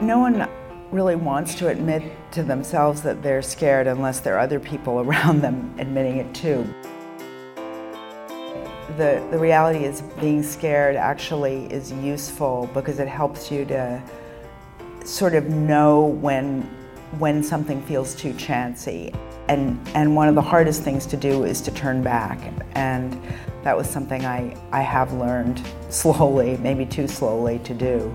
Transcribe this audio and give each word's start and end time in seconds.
No 0.00 0.18
one 0.18 0.48
really 0.90 1.14
wants 1.14 1.54
to 1.56 1.68
admit 1.68 2.02
to 2.32 2.42
themselves 2.42 3.02
that 3.02 3.22
they're 3.22 3.42
scared 3.42 3.86
unless 3.86 4.20
there 4.20 4.36
are 4.36 4.40
other 4.40 4.58
people 4.58 5.00
around 5.06 5.42
them 5.42 5.74
admitting 5.78 6.16
it 6.16 6.34
too. 6.34 6.66
The, 8.96 9.24
the 9.30 9.38
reality 9.38 9.84
is 9.84 10.00
being 10.20 10.42
scared 10.42 10.96
actually 10.96 11.66
is 11.66 11.92
useful 11.92 12.70
because 12.72 12.98
it 12.98 13.08
helps 13.08 13.50
you 13.50 13.64
to 13.66 14.02
sort 15.04 15.34
of 15.34 15.48
know 15.48 16.06
when, 16.06 16.62
when 17.18 17.42
something 17.42 17.82
feels 17.82 18.14
too 18.14 18.32
chancy. 18.34 19.12
And, 19.48 19.78
and 19.94 20.16
one 20.16 20.28
of 20.28 20.34
the 20.34 20.42
hardest 20.42 20.82
things 20.82 21.04
to 21.06 21.16
do 21.16 21.44
is 21.44 21.60
to 21.62 21.70
turn 21.70 22.02
back. 22.02 22.40
And 22.72 23.20
that 23.64 23.76
was 23.76 23.88
something 23.88 24.24
I, 24.24 24.56
I 24.72 24.80
have 24.80 25.12
learned 25.12 25.62
slowly, 25.90 26.56
maybe 26.56 26.86
too 26.86 27.06
slowly, 27.06 27.58
to 27.60 27.74
do. 27.74 28.14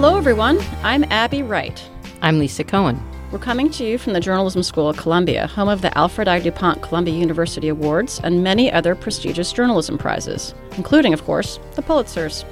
Hello, 0.00 0.16
everyone. 0.16 0.60
I'm 0.84 1.02
Abby 1.10 1.42
Wright. 1.42 1.84
I'm 2.22 2.38
Lisa 2.38 2.62
Cohen. 2.62 3.02
We're 3.32 3.40
coming 3.40 3.68
to 3.70 3.84
you 3.84 3.98
from 3.98 4.12
the 4.12 4.20
Journalism 4.20 4.62
School 4.62 4.90
at 4.90 4.96
Columbia, 4.96 5.48
home 5.48 5.68
of 5.68 5.82
the 5.82 5.98
Alfred 5.98 6.28
I. 6.28 6.38
DuPont 6.38 6.82
Columbia 6.82 7.16
University 7.16 7.66
Awards 7.66 8.20
and 8.22 8.44
many 8.44 8.70
other 8.70 8.94
prestigious 8.94 9.52
journalism 9.52 9.98
prizes, 9.98 10.54
including, 10.76 11.14
of 11.14 11.24
course, 11.24 11.58
the 11.74 11.82
Pulitzers. 11.82 12.44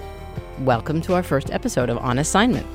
Welcome 0.62 1.01
to 1.02 1.14
our 1.14 1.23
first 1.23 1.52
episode 1.52 1.88
of 1.88 1.98
On 1.98 2.18
Assignment. 2.18 2.66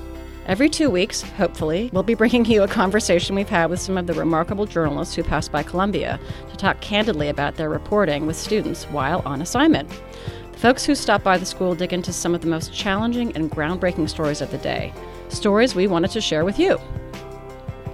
Every 0.46 0.70
two 0.70 0.90
weeks, 0.90 1.22
hopefully, 1.22 1.90
we'll 1.92 2.02
be 2.02 2.14
bringing 2.14 2.46
you 2.46 2.64
a 2.64 2.68
conversation 2.68 3.36
we've 3.36 3.50
had 3.50 3.70
with 3.70 3.82
some 3.82 3.98
of 3.98 4.08
the 4.08 4.14
remarkable 4.14 4.66
journalists 4.66 5.16
who 5.16 5.24
passed 5.24 5.52
by 5.52 5.64
Columbia 5.64 6.18
to 6.50 6.56
talk 6.56 6.80
candidly 6.80 7.28
about 7.28 7.56
their 7.56 7.70
reporting 7.70 8.26
with 8.26 8.38
students 8.38 8.86
while 8.86 9.22
on 9.26 9.42
assignment. 9.42 9.90
Folks 10.62 10.86
who 10.86 10.94
stop 10.94 11.24
by 11.24 11.40
the 11.40 11.46
school 11.48 11.74
dig 11.74 11.92
into 11.92 12.14
some 12.14 12.36
of 12.36 12.42
the 12.42 12.48
most 12.48 12.72
challenging 12.72 13.36
and 13.36 13.50
groundbreaking 13.50 14.08
stories 14.08 14.42
of 14.42 14.52
the 14.52 14.60
day, 14.60 14.94
stories 15.28 15.74
we 15.74 15.88
wanted 15.88 16.12
to 16.12 16.22
share 16.22 16.46
with 16.46 16.60
you. 16.60 16.80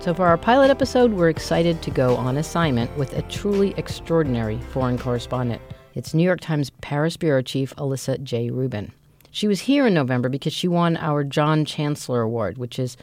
So, 0.01 0.13
for 0.13 0.25
our 0.25 0.37
pilot 0.37 0.69
episode, 0.69 1.13
we're 1.13 1.29
excited 1.29 1.81
to 1.81 1.89
go 1.89 2.17
on 2.17 2.35
assignment 2.35 2.93
with 2.97 3.17
a 3.17 3.21
truly 3.21 3.73
extraordinary 3.77 4.59
foreign 4.73 4.97
correspondent. 4.97 5.61
It's 5.95 6.13
New 6.13 6.23
York 6.23 6.41
Times 6.41 6.69
Paris 6.81 7.15
Bureau 7.15 7.41
Chief 7.41 7.73
Alissa 7.77 8.21
J. 8.21 8.49
Rubin. 8.49 8.91
She 9.31 9.47
was 9.47 9.61
here 9.61 9.87
in 9.87 9.93
November 9.93 10.27
because 10.27 10.51
she 10.51 10.67
won 10.67 10.97
our 10.97 11.23
John 11.23 11.63
Chancellor 11.63 12.19
Award, 12.19 12.57
which 12.57 12.77
is 12.79 12.97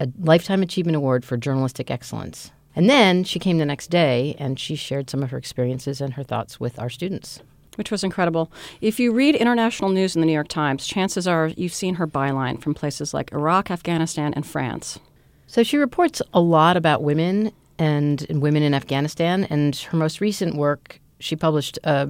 a 0.00 0.08
Lifetime 0.18 0.60
Achievement 0.60 0.96
Award 0.96 1.24
for 1.24 1.36
Journalistic 1.36 1.88
Excellence. 1.88 2.50
And 2.74 2.90
then 2.90 3.22
she 3.22 3.38
came 3.38 3.58
the 3.58 3.64
next 3.64 3.90
day 3.90 4.34
and 4.40 4.58
she 4.58 4.74
shared 4.74 5.08
some 5.08 5.22
of 5.22 5.30
her 5.30 5.38
experiences 5.38 6.00
and 6.00 6.14
her 6.14 6.24
thoughts 6.24 6.58
with 6.58 6.80
our 6.80 6.90
students 6.90 7.42
which 7.78 7.92
was 7.92 8.02
incredible. 8.02 8.50
If 8.80 8.98
you 8.98 9.12
read 9.12 9.36
international 9.36 9.90
news 9.90 10.16
in 10.16 10.20
the 10.20 10.26
New 10.26 10.32
York 10.32 10.48
Times, 10.48 10.84
chances 10.84 11.28
are 11.28 11.46
you've 11.56 11.72
seen 11.72 11.94
her 11.94 12.08
byline 12.08 12.60
from 12.60 12.74
places 12.74 13.14
like 13.14 13.32
Iraq, 13.32 13.70
Afghanistan, 13.70 14.34
and 14.34 14.44
France. 14.44 14.98
So 15.46 15.62
she 15.62 15.76
reports 15.76 16.20
a 16.34 16.40
lot 16.40 16.76
about 16.76 17.04
women 17.04 17.52
and, 17.78 18.26
women 18.28 18.64
in 18.64 18.74
Afghanistan, 18.74 19.44
and 19.44 19.76
her 19.76 19.96
most 19.96 20.20
recent 20.20 20.56
work, 20.56 21.00
she 21.20 21.36
published 21.36 21.78
a 21.84 22.08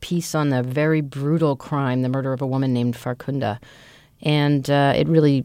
piece 0.00 0.34
on 0.34 0.48
the 0.48 0.62
very 0.62 1.02
brutal 1.02 1.56
crime, 1.56 2.00
the 2.00 2.08
murder 2.08 2.32
of 2.32 2.40
a 2.40 2.46
woman 2.46 2.72
named 2.72 2.94
Farkhunda. 2.94 3.58
And 4.22 4.68
uh, 4.70 4.94
it 4.96 5.06
really 5.06 5.44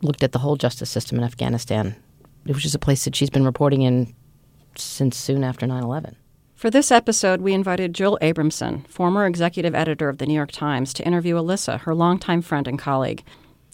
looked 0.00 0.22
at 0.22 0.32
the 0.32 0.38
whole 0.38 0.56
justice 0.56 0.88
system 0.88 1.18
in 1.18 1.24
Afghanistan, 1.24 1.94
which 2.44 2.64
is 2.64 2.74
a 2.74 2.78
place 2.78 3.04
that 3.04 3.14
she's 3.14 3.30
been 3.30 3.44
reporting 3.44 3.82
in 3.82 4.14
since 4.76 5.16
soon 5.16 5.44
after 5.44 5.66
9 5.66 5.82
11. 5.82 6.16
For 6.64 6.70
this 6.70 6.90
episode, 6.90 7.42
we 7.42 7.52
invited 7.52 7.92
Jill 7.92 8.16
Abramson, 8.22 8.88
former 8.88 9.26
executive 9.26 9.74
editor 9.74 10.08
of 10.08 10.16
the 10.16 10.24
New 10.24 10.32
York 10.32 10.50
Times, 10.50 10.94
to 10.94 11.06
interview 11.06 11.34
Alissa, 11.34 11.80
her 11.80 11.94
longtime 11.94 12.40
friend 12.40 12.66
and 12.66 12.78
colleague. 12.78 13.22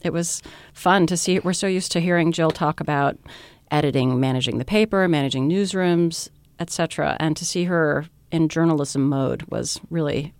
It 0.02 0.12
was 0.12 0.42
fun 0.72 1.06
to 1.06 1.16
see. 1.16 1.38
We're 1.38 1.52
so 1.52 1.68
used 1.68 1.92
to 1.92 2.00
hearing 2.00 2.32
Jill 2.32 2.50
talk 2.50 2.80
about 2.80 3.16
editing, 3.70 4.18
managing 4.18 4.58
the 4.58 4.64
paper, 4.64 5.06
managing 5.06 5.48
newsrooms, 5.48 6.30
etc., 6.58 7.16
and 7.20 7.36
to 7.36 7.44
see 7.44 7.62
her 7.66 8.06
in 8.32 8.48
journalism 8.48 9.08
mode 9.08 9.44
was 9.44 9.80
really 9.88 10.34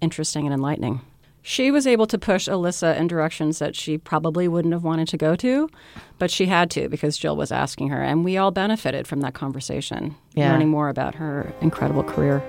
interesting 0.00 0.46
and 0.46 0.54
enlightening 0.54 1.00
she 1.46 1.70
was 1.70 1.86
able 1.86 2.08
to 2.08 2.18
push 2.18 2.48
Alissa 2.48 2.98
in 2.98 3.06
directions 3.06 3.60
that 3.60 3.76
she 3.76 3.96
probably 3.96 4.48
wouldn't 4.48 4.74
have 4.74 4.82
wanted 4.82 5.06
to 5.06 5.16
go 5.16 5.36
to, 5.36 5.70
but 6.18 6.28
she 6.28 6.46
had 6.46 6.72
to 6.72 6.88
because 6.88 7.16
Jill 7.16 7.36
was 7.36 7.52
asking 7.52 7.90
her. 7.90 8.02
And 8.02 8.24
we 8.24 8.36
all 8.36 8.50
benefited 8.50 9.06
from 9.06 9.20
that 9.20 9.34
conversation, 9.34 10.16
yeah. 10.34 10.50
learning 10.50 10.70
more 10.70 10.88
about 10.88 11.14
her 11.14 11.54
incredible 11.60 12.02
career. 12.02 12.42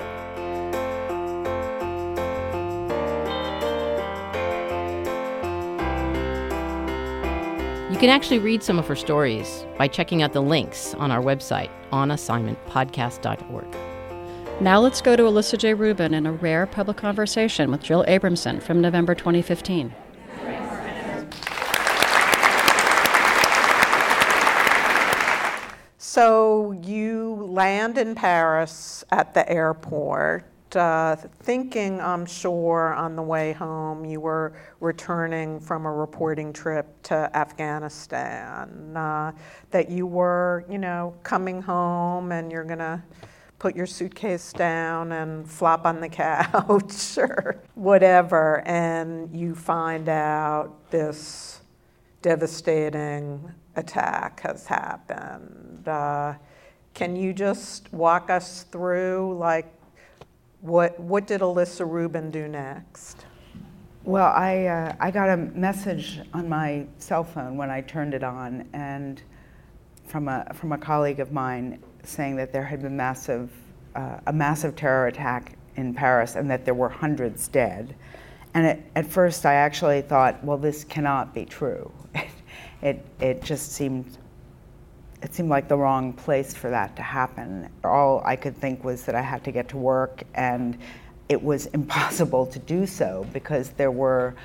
You 7.92 8.00
can 8.00 8.10
actually 8.10 8.40
read 8.40 8.64
some 8.64 8.80
of 8.80 8.88
her 8.88 8.96
stories 8.96 9.64
by 9.78 9.88
checking 9.88 10.24
out 10.24 10.34
the 10.34 10.42
links 10.42 10.96
on 10.96 11.12
our 11.12 11.22
website, 11.22 11.70
onassignmentpodcast.org. 11.92 13.87
Now 14.60 14.80
let's 14.80 15.02
go 15.02 15.16
to 15.16 15.22
Alissa 15.22 15.56
J. 15.56 15.76
Rubin 15.76 16.16
in 16.16 16.26
a 16.26 16.32
rare 16.32 16.66
public 16.66 16.98
conversation 16.98 17.70
with 17.70 17.84
Jill 17.84 18.04
Abramson 18.08 18.60
from 18.60 18.82
November 18.82 19.14
2015. 19.14 19.94
So 26.00 26.72
you 26.72 27.36
land 27.48 28.00
in 28.00 28.16
Paris 28.16 29.04
at 29.12 29.36
the 29.36 29.48
airport. 29.48 30.46
Uh, 30.76 31.16
thinking, 31.16 32.02
I'm 32.02 32.26
sure, 32.26 32.94
on 32.94 33.16
the 33.16 33.22
way 33.22 33.54
home, 33.54 34.04
you 34.06 34.20
were 34.20 34.54
returning 34.80 35.60
from 35.60 35.86
a 35.86 35.92
reporting 35.92 36.52
trip 36.52 36.88
to 37.04 37.30
Afghanistan, 37.38 38.98
uh, 38.98 39.32
that 39.70 39.90
you 39.90 40.08
were, 40.08 40.66
you 40.70 40.78
know, 40.78 41.16
coming 41.24 41.62
home 41.62 42.32
and 42.32 42.52
you're 42.52 42.66
going 42.66 42.80
to 42.80 43.02
put 43.60 43.76
your 43.76 43.86
suitcase 43.86 44.54
down 44.54 45.12
and 45.12 45.50
flop 45.50 45.86
on 45.86 46.00
the 46.00 46.10
couch 46.24 47.18
or 47.18 47.62
whatever, 47.76 48.62
and 48.68 49.36
you 49.36 49.56
find 49.56 50.10
out 50.10 50.90
this 50.92 51.62
devastating 52.22 53.52
attack 53.76 54.42
has 54.42 54.66
happened. 54.66 55.88
Uh, 55.88 56.34
can 56.94 57.16
you 57.16 57.34
just 57.34 57.92
walk 57.94 58.30
us 58.30 58.64
through, 58.72 59.38
like, 59.38 59.72
what 60.62 61.00
what 61.00 61.28
did 61.28 61.42
Alissa 61.42 61.88
Rubin 61.88 62.32
do 62.32 62.48
next? 62.48 63.26
Well, 64.04 64.32
I 64.36 64.66
uh, 64.66 64.96
I 65.00 65.12
got 65.12 65.30
a 65.30 65.38
message 65.38 66.20
on 66.34 66.50
my 66.50 66.88
cell 66.98 67.24
phone 67.24 67.58
when 67.58 67.70
I 67.70 67.82
turned 67.82 68.14
it 68.14 68.24
on, 68.24 68.68
and 68.74 69.22
from 70.06 70.28
a 70.28 70.52
from 70.54 70.72
a 70.72 70.78
colleague 70.78 71.20
of 71.20 71.32
mine, 71.32 71.84
saying 72.08 72.36
that 72.38 72.52
there 72.52 72.64
had 72.64 72.82
been 72.82 72.98
massive, 72.98 73.52
uh, 73.96 74.20
a 74.28 74.34
massive 74.34 74.76
terror 74.76 75.08
attack 75.08 75.58
in 75.76 75.94
Paris 75.94 76.36
and 76.36 76.50
that 76.50 76.66
there 76.66 76.74
were 76.74 76.90
hundreds 76.90 77.48
dead. 77.48 77.96
And 78.54 78.66
it, 78.66 78.84
at 78.96 79.06
first, 79.06 79.46
I 79.46 79.56
actually 79.56 80.02
thought, 80.02 80.44
well, 80.44 80.58
this 80.58 80.84
cannot 80.84 81.34
be 81.34 81.46
true. 81.46 81.92
it, 82.82 83.06
it 83.20 83.44
just 83.44 83.72
seemed, 83.74 84.18
it 85.22 85.34
seemed 85.34 85.50
like 85.50 85.68
the 85.68 85.78
wrong 85.78 86.14
place 86.14 86.54
for 86.54 86.70
that 86.70 86.96
to 86.96 87.02
happen. 87.02 87.70
All 87.84 88.22
I 88.26 88.36
could 88.36 88.58
think 88.58 88.84
was 88.84 89.04
that 89.04 89.16
I 89.16 89.22
had 89.22 89.44
to 89.44 89.52
get 89.52 89.70
to 89.70 89.78
work, 89.78 90.24
and 90.34 90.78
it 91.30 91.42
was 91.42 91.66
impossible 91.74 92.46
to 92.48 92.60
do 92.60 92.88
so 92.88 93.26
because 93.32 93.70
there 93.72 93.92
were 93.92 94.36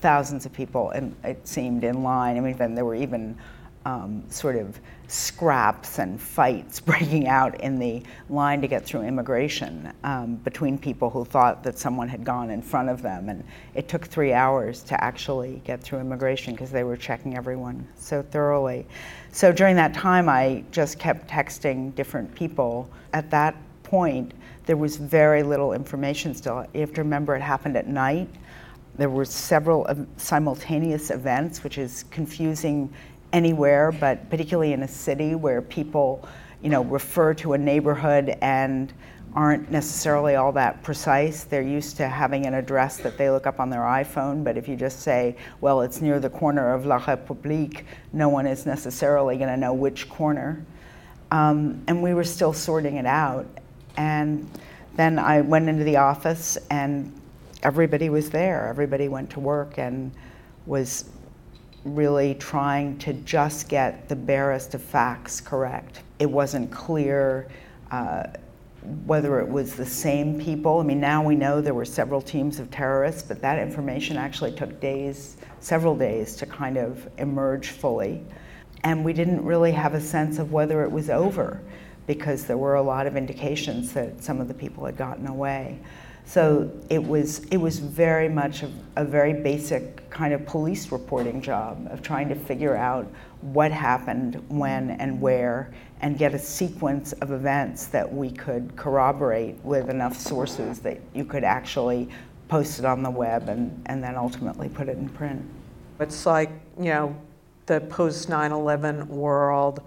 thousands 0.00 0.46
of 0.46 0.52
people, 0.52 0.90
and 0.90 1.14
it 1.24 1.46
seemed 1.46 1.84
in 1.84 2.02
line. 2.02 2.36
I 2.36 2.40
mean, 2.40 2.56
then 2.56 2.74
there 2.74 2.84
were 2.84 2.94
even 2.94 3.36
um, 3.84 4.22
sort 4.28 4.56
of 4.56 4.78
scraps 5.08 5.98
and 5.98 6.20
fights 6.20 6.80
breaking 6.90 7.26
out 7.28 7.60
in 7.60 7.78
the 7.78 8.02
line 8.28 8.60
to 8.60 8.68
get 8.68 8.84
through 8.84 9.02
immigration 9.02 9.92
um, 10.04 10.36
between 10.36 10.78
people 10.78 11.10
who 11.10 11.24
thought 11.24 11.62
that 11.62 11.78
someone 11.78 12.08
had 12.08 12.24
gone 12.24 12.50
in 12.50 12.60
front 12.62 12.88
of 12.88 13.02
them. 13.02 13.28
And 13.28 13.42
it 13.74 13.88
took 13.88 14.06
three 14.06 14.32
hours 14.32 14.82
to 14.84 15.02
actually 15.02 15.62
get 15.64 15.82
through 15.82 16.00
immigration 16.00 16.54
because 16.54 16.70
they 16.70 16.84
were 16.84 16.96
checking 16.96 17.36
everyone 17.36 17.86
so 17.96 18.22
thoroughly. 18.22 18.86
So 19.32 19.50
during 19.52 19.76
that 19.76 19.94
time, 19.94 20.28
I 20.28 20.64
just 20.70 20.98
kept 20.98 21.28
texting 21.28 21.94
different 21.94 22.34
people. 22.34 22.90
At 23.12 23.30
that 23.30 23.56
point, 23.82 24.32
there 24.66 24.76
was 24.76 24.96
very 24.96 25.42
little 25.42 25.72
information 25.72 26.34
still. 26.34 26.66
You 26.74 26.80
have 26.80 26.92
to 26.92 27.02
remember 27.02 27.34
it 27.34 27.40
happened 27.40 27.76
at 27.76 27.86
night. 27.86 28.28
There 28.96 29.08
were 29.08 29.24
several 29.24 29.88
simultaneous 30.16 31.10
events, 31.10 31.64
which 31.64 31.78
is 31.78 32.04
confusing 32.10 32.92
anywhere, 33.32 33.92
but 33.92 34.28
particularly 34.30 34.72
in 34.72 34.82
a 34.82 34.88
city 34.88 35.34
where 35.34 35.62
people, 35.62 36.26
you 36.62 36.70
know, 36.70 36.82
refer 36.84 37.34
to 37.34 37.52
a 37.52 37.58
neighborhood 37.58 38.36
and 38.40 38.92
aren't 39.34 39.70
necessarily 39.70 40.34
all 40.34 40.52
that 40.52 40.82
precise. 40.82 41.44
They're 41.44 41.62
used 41.62 41.96
to 41.98 42.08
having 42.08 42.46
an 42.46 42.54
address 42.54 42.96
that 42.98 43.18
they 43.18 43.30
look 43.30 43.46
up 43.46 43.60
on 43.60 43.70
their 43.70 43.82
iPhone, 43.82 44.42
but 44.42 44.56
if 44.56 44.66
you 44.66 44.76
just 44.76 45.00
say, 45.00 45.36
well, 45.60 45.82
it's 45.82 46.00
near 46.00 46.18
the 46.18 46.30
corner 46.30 46.72
of 46.72 46.86
La 46.86 46.98
République, 46.98 47.84
no 48.12 48.28
one 48.28 48.46
is 48.46 48.66
necessarily 48.66 49.36
going 49.36 49.50
to 49.50 49.56
know 49.56 49.74
which 49.74 50.08
corner. 50.08 50.64
Um, 51.30 51.82
and 51.86 52.02
we 52.02 52.14
were 52.14 52.24
still 52.24 52.52
sorting 52.52 52.96
it 52.96 53.06
out. 53.06 53.46
And 53.96 54.48
then 54.96 55.18
I 55.18 55.42
went 55.42 55.68
into 55.68 55.84
the 55.84 55.96
office 55.96 56.56
and 56.70 57.12
everybody 57.62 58.08
was 58.08 58.30
there. 58.30 58.66
Everybody 58.68 59.08
went 59.08 59.30
to 59.30 59.40
work 59.40 59.78
and 59.78 60.10
was 60.66 61.10
really 61.94 62.34
trying 62.34 62.98
to 62.98 63.12
just 63.12 63.68
get 63.68 64.08
the 64.08 64.16
barest 64.16 64.74
of 64.74 64.82
facts 64.82 65.40
correct. 65.40 66.02
It 66.18 66.30
wasn't 66.30 66.70
clear 66.70 67.48
uh, 67.90 68.24
whether 69.04 69.40
it 69.40 69.48
was 69.48 69.74
the 69.74 69.86
same 69.86 70.40
people. 70.40 70.78
I 70.78 70.82
mean, 70.82 71.00
now 71.00 71.22
we 71.22 71.34
know 71.34 71.60
there 71.60 71.74
were 71.74 71.84
several 71.84 72.22
teams 72.22 72.58
of 72.58 72.70
terrorists, 72.70 73.22
but 73.22 73.40
that 73.40 73.58
information 73.58 74.16
actually 74.16 74.52
took 74.52 74.80
days, 74.80 75.36
several 75.60 75.96
days, 75.96 76.36
to 76.36 76.46
kind 76.46 76.76
of 76.76 77.08
emerge 77.18 77.68
fully. 77.68 78.24
And 78.84 79.04
we 79.04 79.12
didn't 79.12 79.44
really 79.44 79.72
have 79.72 79.94
a 79.94 80.00
sense 80.00 80.38
of 80.38 80.52
whether 80.52 80.84
it 80.84 80.90
was 80.90 81.10
over 81.10 81.60
because 82.06 82.46
there 82.46 82.56
were 82.56 82.76
a 82.76 82.82
lot 82.82 83.06
of 83.06 83.16
indications 83.16 83.92
that 83.92 84.22
some 84.22 84.40
of 84.40 84.48
the 84.48 84.54
people 84.54 84.86
had 84.86 84.96
gotten 84.96 85.26
away. 85.26 85.78
So 86.28 86.70
it 86.90 87.02
was, 87.02 87.38
it 87.46 87.56
was 87.56 87.78
very 87.78 88.28
much 88.28 88.62
a, 88.62 88.70
a, 88.96 89.04
very 89.04 89.32
basic 89.32 90.10
kind 90.10 90.34
of 90.34 90.44
police 90.44 90.92
reporting 90.92 91.40
job 91.40 91.88
of 91.90 92.02
trying 92.02 92.28
to 92.28 92.34
figure 92.34 92.76
out 92.76 93.10
what 93.40 93.72
happened, 93.72 94.44
when, 94.48 94.90
and 94.90 95.22
where, 95.22 95.72
and 96.02 96.18
get 96.18 96.34
a 96.34 96.38
sequence 96.38 97.14
of 97.14 97.32
events 97.32 97.86
that 97.86 98.12
we 98.12 98.30
could 98.30 98.76
corroborate 98.76 99.56
with 99.64 99.88
enough 99.88 100.18
sources 100.18 100.80
that 100.80 101.00
you 101.14 101.24
could 101.24 101.44
actually 101.44 102.10
post 102.48 102.78
it 102.78 102.84
on 102.84 103.02
the 103.02 103.10
web 103.10 103.48
and, 103.48 103.82
and 103.86 104.04
then 104.04 104.14
ultimately 104.14 104.68
put 104.68 104.90
it 104.90 104.98
in 104.98 105.08
print. 105.08 105.42
It's 105.98 106.26
like, 106.26 106.50
you 106.76 106.90
know, 106.90 107.16
the 107.64 107.80
post 107.80 108.28
9 108.28 108.52
11 108.52 109.08
world 109.08 109.80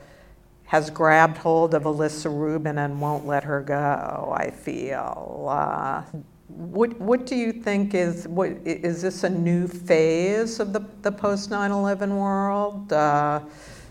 has 0.66 0.90
grabbed 0.90 1.38
hold 1.38 1.76
of 1.76 1.84
Alissa 1.84 2.36
Rubin 2.36 2.80
and 2.80 3.00
won't 3.00 3.28
let 3.28 3.44
her 3.44 3.62
go, 3.62 4.34
I 4.36 4.50
feel. 4.50 5.48
Uh, 5.48 6.02
what, 6.56 7.00
what 7.00 7.26
do 7.26 7.36
you 7.36 7.52
think 7.52 7.94
is, 7.94 8.28
what, 8.28 8.52
is 8.66 9.02
this 9.02 9.24
a 9.24 9.30
new 9.30 9.68
phase 9.68 10.60
of 10.60 10.74
the, 10.74 10.86
the 11.02 11.12
post 11.12 11.50
9 11.50 11.72
11 11.72 12.16
world? 12.16 12.92
Uh, 12.94 13.42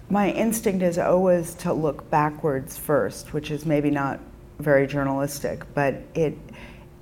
My 0.09 0.31
instinct 0.31 0.83
is 0.83 0.99
always 0.99 1.55
to 1.55 1.73
look 1.73 2.09
backwards 2.11 2.77
first, 2.77 3.33
which 3.33 3.51
is 3.51 3.65
maybe 3.65 3.91
not 3.91 4.19
very 4.59 4.87
journalistic, 4.87 5.63
but 5.75 6.03
it, 6.15 6.37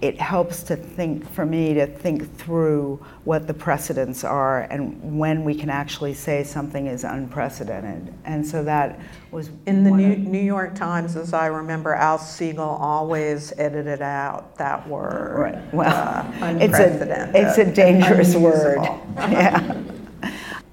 it 0.00 0.20
helps 0.20 0.62
to 0.62 0.76
think, 0.76 1.28
for 1.28 1.44
me, 1.44 1.74
to 1.74 1.84
think 1.84 2.32
through 2.36 3.04
what 3.24 3.48
the 3.48 3.54
precedents 3.54 4.22
are 4.22 4.62
and 4.70 5.18
when 5.18 5.42
we 5.42 5.56
can 5.56 5.68
actually 5.68 6.14
say 6.14 6.44
something 6.44 6.86
is 6.86 7.02
unprecedented. 7.02 8.14
And 8.24 8.46
so 8.46 8.62
that 8.62 9.00
was. 9.32 9.50
In 9.66 9.82
the 9.82 9.90
New, 9.90 10.14
New 10.16 10.38
York 10.38 10.76
Times, 10.76 11.16
as 11.16 11.32
I 11.32 11.46
remember, 11.46 11.94
Al 11.94 12.18
Siegel 12.18 12.62
always 12.62 13.52
edited 13.58 14.00
out 14.00 14.56
that 14.56 14.86
word. 14.88 15.36
Right. 15.36 15.74
Well, 15.74 15.90
uh, 15.90 16.58
it's, 16.60 16.78
a, 16.78 17.30
it's 17.36 17.58
a 17.58 17.64
dangerous 17.64 18.36
word. 18.36 18.78
yeah. 19.16 19.82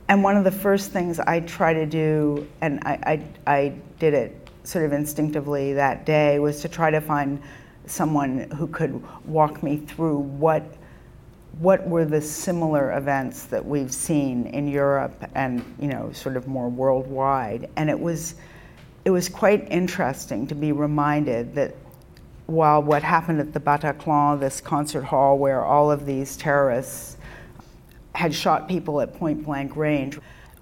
And 0.08 0.24
one 0.24 0.38
of 0.38 0.44
the 0.44 0.52
first 0.52 0.92
things 0.92 1.20
I 1.20 1.40
try 1.40 1.74
to 1.74 1.88
do, 1.88 2.48
and 2.62 2.80
I, 2.84 3.24
I, 3.48 3.52
I 3.52 3.74
did 3.98 4.14
it 4.14 4.50
sort 4.64 4.86
of 4.86 4.94
instinctively 4.94 5.74
that 5.74 6.06
day, 6.06 6.38
was 6.38 6.62
to 6.62 6.70
try 6.70 6.92
to 6.92 7.02
find 7.02 7.42
someone 7.88 8.50
who 8.52 8.68
could 8.68 9.04
walk 9.26 9.64
me 9.64 9.78
through 9.78 10.18
what 10.18 10.64
what 11.60 11.88
were 11.88 12.04
the 12.04 12.22
similar 12.22 12.98
events 12.98 13.46
that 13.46 13.66
we've 13.66 13.94
seen 13.94 14.46
in 14.48 14.68
Europe 14.68 15.30
and 15.36 15.64
you 15.80 15.88
know 15.88 16.12
sort 16.12 16.36
of 16.36 16.48
more 16.48 16.70
worldwide. 16.70 17.70
And 17.78 17.90
it 17.90 18.00
was 18.00 18.36
it 19.06 19.12
was 19.12 19.30
quite 19.30 19.72
interesting 19.72 20.48
to 20.48 20.56
be 20.56 20.72
reminded 20.72 21.56
that 21.56 21.76
while 22.48 22.82
what 22.82 23.04
happened 23.04 23.40
at 23.40 23.54
the 23.54 23.60
Bataclan 23.60 24.40
this 24.40 24.60
concert 24.62 25.04
hall 25.04 25.38
where 25.38 25.64
all 25.64 25.92
of 25.92 26.06
these 26.06 26.36
terrorists 26.38 27.18
had 28.14 28.34
shot 28.34 28.68
people 28.68 29.02
at 29.02 29.14
point 29.14 29.44
blank 29.44 29.76
range 29.76 30.20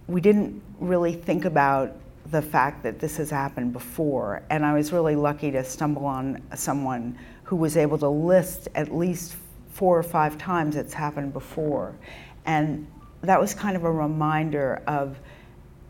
we 0.08 0.22
didn't 0.22 0.62
really 0.80 1.14
think 1.14 1.46
about 1.46 1.96
the 2.34 2.42
fact 2.42 2.82
that 2.82 3.00
this 3.00 3.16
has 3.18 3.30
happened 3.30 3.72
before. 3.72 4.42
And 4.50 4.66
I 4.66 4.74
was 4.74 4.92
really 4.92 5.16
lucky 5.16 5.52
to 5.52 5.64
stumble 5.64 6.06
on 6.06 6.42
someone 6.56 7.18
who 7.44 7.56
was 7.56 7.78
able 7.78 8.00
to 8.00 8.10
list 8.10 8.68
at 8.74 8.94
least 8.94 9.36
four 9.70 9.98
or 9.98 10.04
five 10.04 10.38
times 10.40 10.76
it's 10.76 10.94
happened 10.94 11.32
before. 11.32 11.96
And 12.46 12.88
that 13.22 13.40
was 13.40 13.54
kind 13.54 13.78
of 13.78 13.86
a 13.86 13.92
reminder 13.92 14.82
of 14.88 15.18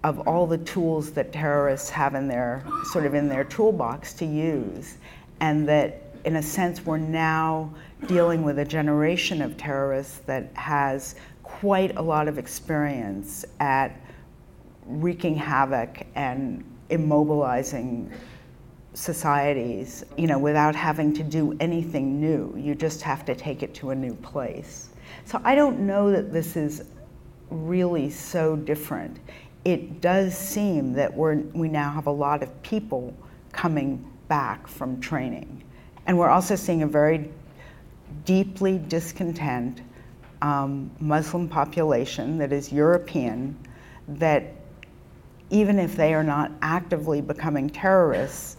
of 0.03 0.27
all 0.27 0.45
the 0.45 0.57
tools 0.57 1.11
that 1.11 1.31
terrorists 1.31 1.89
have 1.89 2.13
in 2.13 2.27
their 2.27 2.61
sort 2.91 3.05
of 3.05 3.13
in 3.13 3.29
their 3.29 3.45
toolbox 3.45 4.11
to 4.13 4.25
use 4.25 4.97
and 5.39 5.65
that 5.65 6.01
in 6.25 6.35
a 6.35 6.43
sense 6.43 6.85
we're 6.85 6.97
now 6.97 7.73
dealing 8.07 8.43
with 8.43 8.59
a 8.59 8.65
generation 8.65 9.41
of 9.41 9.55
terrorists 9.55 10.17
that 10.25 10.51
has 10.55 11.15
quite 11.41 11.95
a 11.95 12.01
lot 12.01 12.27
of 12.27 12.37
experience 12.37 13.45
at 13.61 13.95
wreaking 14.85 15.35
havoc 15.35 16.05
and 16.15 16.63
immobilizing 16.89 18.11
societies, 18.93 20.03
you 20.17 20.27
know, 20.27 20.37
without 20.37 20.75
having 20.75 21.13
to 21.13 21.23
do 21.23 21.55
anything 21.59 22.19
new. 22.19 22.53
You 22.57 22.75
just 22.75 23.01
have 23.01 23.25
to 23.25 23.35
take 23.35 23.63
it 23.63 23.73
to 23.75 23.89
a 23.89 23.95
new 23.95 24.15
place. 24.15 24.89
So 25.25 25.41
I 25.43 25.55
don't 25.55 25.79
know 25.81 26.11
that 26.11 26.31
this 26.31 26.55
is 26.55 26.83
really 27.49 28.09
so 28.09 28.55
different. 28.55 29.19
It 29.65 30.01
does 30.01 30.37
seem 30.37 30.93
that 30.93 31.13
we're, 31.13 31.37
we 31.53 31.69
now 31.69 31.91
have 31.91 32.07
a 32.07 32.11
lot 32.11 32.43
of 32.43 32.61
people 32.63 33.13
coming 33.51 34.05
back 34.27 34.67
from 34.67 34.99
training. 34.99 35.63
And 36.05 36.17
we're 36.17 36.29
also 36.29 36.55
seeing 36.55 36.83
a 36.83 36.87
very 36.87 37.31
deeply 38.25 38.77
discontent 38.77 39.81
um, 40.41 40.91
Muslim 40.99 41.47
population 41.47 42.37
that 42.37 42.51
is 42.51 42.71
European 42.71 43.57
that 44.07 44.53
even 45.53 45.77
if 45.77 45.95
they 45.95 46.13
are 46.15 46.23
not 46.23 46.51
actively 46.61 47.21
becoming 47.21 47.69
terrorists, 47.69 48.57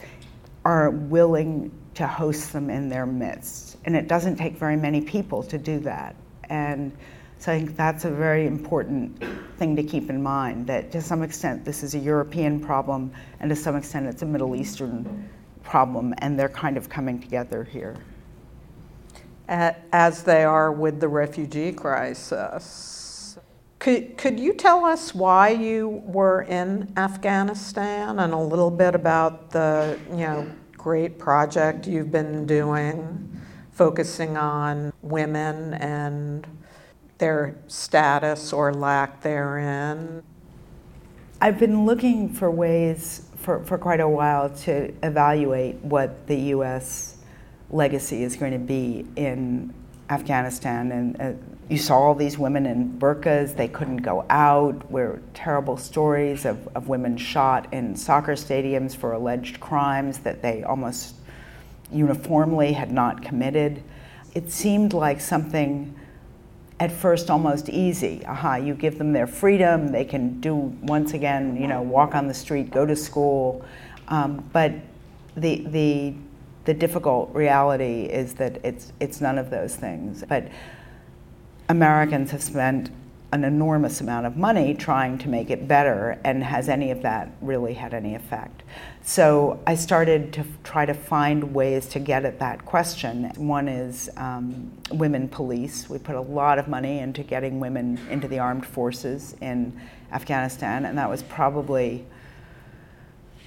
are 0.64 0.91
willing 0.91 1.70
to 1.94 2.06
host 2.06 2.52
them 2.52 2.70
in 2.70 2.88
their 2.88 3.05
midst. 3.05 3.76
And 3.85 3.96
it 3.96 4.08
doesn't 4.08 4.37
take 4.37 4.56
very 4.56 4.76
many 4.76 5.00
people 5.00 5.43
to 5.43 5.58
do 5.58 5.81
that. 5.81 6.14
And 6.49 6.93
so 7.38 7.52
I 7.52 7.58
think 7.58 7.76
that's 7.76 8.05
a 8.05 8.11
very 8.11 8.46
important 8.46 9.23
thing 9.58 9.76
to 9.76 9.82
keep 9.82 10.08
in 10.08 10.23
mind 10.23 10.69
that 10.69 10.93
to 10.93 11.02
some 11.02 11.23
extent 11.23 11.64
this 11.64 11.82
is 11.82 11.94
a 11.94 11.99
European 11.99 12.61
problem, 12.61 13.12
and 13.41 13.50
to 13.50 13.56
some 13.56 13.76
extent 13.76 14.06
it's 14.06 14.23
a 14.23 14.26
Middle 14.26 14.55
Eastern 14.55 15.29
problem, 15.64 16.14
and 16.19 16.38
they're 16.38 16.49
kind 16.49 16.76
of 16.76 16.88
coming 16.88 17.20
together 17.20 17.64
here. 17.64 17.96
As 19.49 20.22
they 20.22 20.44
are 20.44 20.72
with 20.72 21.01
the 21.01 21.08
refugee 21.08 21.72
crisis. 21.72 23.04
Could, 23.78 24.16
could 24.16 24.40
you 24.40 24.54
tell 24.54 24.84
us 24.84 25.14
why 25.14 25.50
you 25.50 26.02
were 26.06 26.43
in 26.43 26.93
Afghanistan 26.96 28.19
and 28.19 28.32
a 28.32 28.38
little 28.38 28.70
bit 28.70 28.94
about 28.94 29.50
the 29.50 29.98
you 30.10 30.19
know 30.19 30.50
great 30.72 31.19
project 31.19 31.86
you've 31.86 32.10
been 32.10 32.46
doing, 32.46 33.40
focusing 33.72 34.36
on 34.36 34.93
women 35.02 35.74
and 35.74 36.46
their 37.19 37.56
status 37.66 38.52
or 38.52 38.72
lack 38.72 39.20
therein? 39.20 40.22
I've 41.40 41.58
been 41.58 41.84
looking 41.84 42.32
for 42.32 42.50
ways 42.50 43.28
for, 43.36 43.62
for 43.64 43.76
quite 43.76 44.00
a 44.00 44.08
while 44.08 44.48
to 44.48 44.94
evaluate 45.02 45.76
what 45.76 46.26
the 46.26 46.36
U.S. 46.36 47.19
legacy 47.69 48.22
is 48.22 48.36
going 48.36 48.52
to 48.52 48.58
be 48.58 49.04
in 49.16 49.74
Afghanistan 50.08 50.93
and 50.93 51.20
uh, 51.20 51.32
you 51.68 51.78
saw 51.78 51.98
all 51.98 52.14
these 52.14 52.38
women 52.38 52.66
in 52.66 52.98
burqas, 52.98 53.56
they 53.56 53.68
couldn't 53.68 53.98
go 53.98 54.26
out. 54.28 54.90
Were 54.90 55.20
terrible 55.32 55.76
stories 55.76 56.44
of, 56.44 56.68
of 56.74 56.88
women 56.88 57.16
shot 57.16 57.72
in 57.72 57.96
soccer 57.96 58.32
stadiums 58.32 58.94
for 58.94 59.12
alleged 59.12 59.60
crimes 59.60 60.18
that 60.18 60.42
they 60.42 60.62
almost 60.62 61.14
uniformly 61.90 62.72
had 62.72 62.92
not 62.92 63.22
committed. 63.22 63.82
It 64.34 64.50
seemed 64.50 64.92
like 64.92 65.20
something 65.20 65.94
at 66.80 66.90
first 66.92 67.30
almost 67.30 67.68
easy. 67.68 68.24
Aha, 68.26 68.56
you 68.56 68.74
give 68.74 68.98
them 68.98 69.12
their 69.12 69.26
freedom, 69.26 69.92
they 69.92 70.04
can 70.04 70.40
do 70.40 70.54
once 70.54 71.14
again, 71.14 71.56
you 71.56 71.66
know, 71.66 71.80
walk 71.80 72.14
on 72.14 72.26
the 72.26 72.34
street, 72.34 72.70
go 72.70 72.84
to 72.84 72.96
school. 72.96 73.64
Um, 74.08 74.48
but 74.52 74.72
the, 75.36 75.64
the, 75.68 76.14
the 76.64 76.74
difficult 76.74 77.32
reality 77.32 78.04
is 78.04 78.34
that 78.34 78.58
it's, 78.64 78.92
it's 79.00 79.20
none 79.20 79.38
of 79.38 79.50
those 79.50 79.76
things. 79.76 80.24
But 80.28 80.48
Americans 81.68 82.30
have 82.30 82.42
spent 82.42 82.90
an 83.32 83.42
enormous 83.42 84.00
amount 84.00 84.26
of 84.26 84.36
money 84.36 84.74
trying 84.74 85.18
to 85.18 85.28
make 85.28 85.50
it 85.50 85.66
better, 85.66 86.20
and 86.22 86.44
has 86.44 86.68
any 86.68 86.92
of 86.92 87.02
that 87.02 87.32
really 87.40 87.74
had 87.74 87.92
any 87.92 88.14
effect? 88.14 88.62
So 89.02 89.60
I 89.66 89.74
started 89.74 90.32
to 90.34 90.44
try 90.62 90.86
to 90.86 90.94
find 90.94 91.52
ways 91.52 91.86
to 91.88 91.98
get 91.98 92.24
at 92.24 92.38
that 92.38 92.64
question. 92.64 93.32
One 93.36 93.66
is 93.66 94.08
um, 94.16 94.70
women 94.92 95.28
police. 95.28 95.90
We 95.90 95.98
put 95.98 96.14
a 96.14 96.20
lot 96.20 96.60
of 96.60 96.68
money 96.68 97.00
into 97.00 97.24
getting 97.24 97.58
women 97.58 97.98
into 98.08 98.28
the 98.28 98.38
armed 98.38 98.66
forces 98.66 99.34
in 99.40 99.78
Afghanistan, 100.12 100.84
and 100.84 100.96
that 100.96 101.10
was 101.10 101.24
probably 101.24 102.06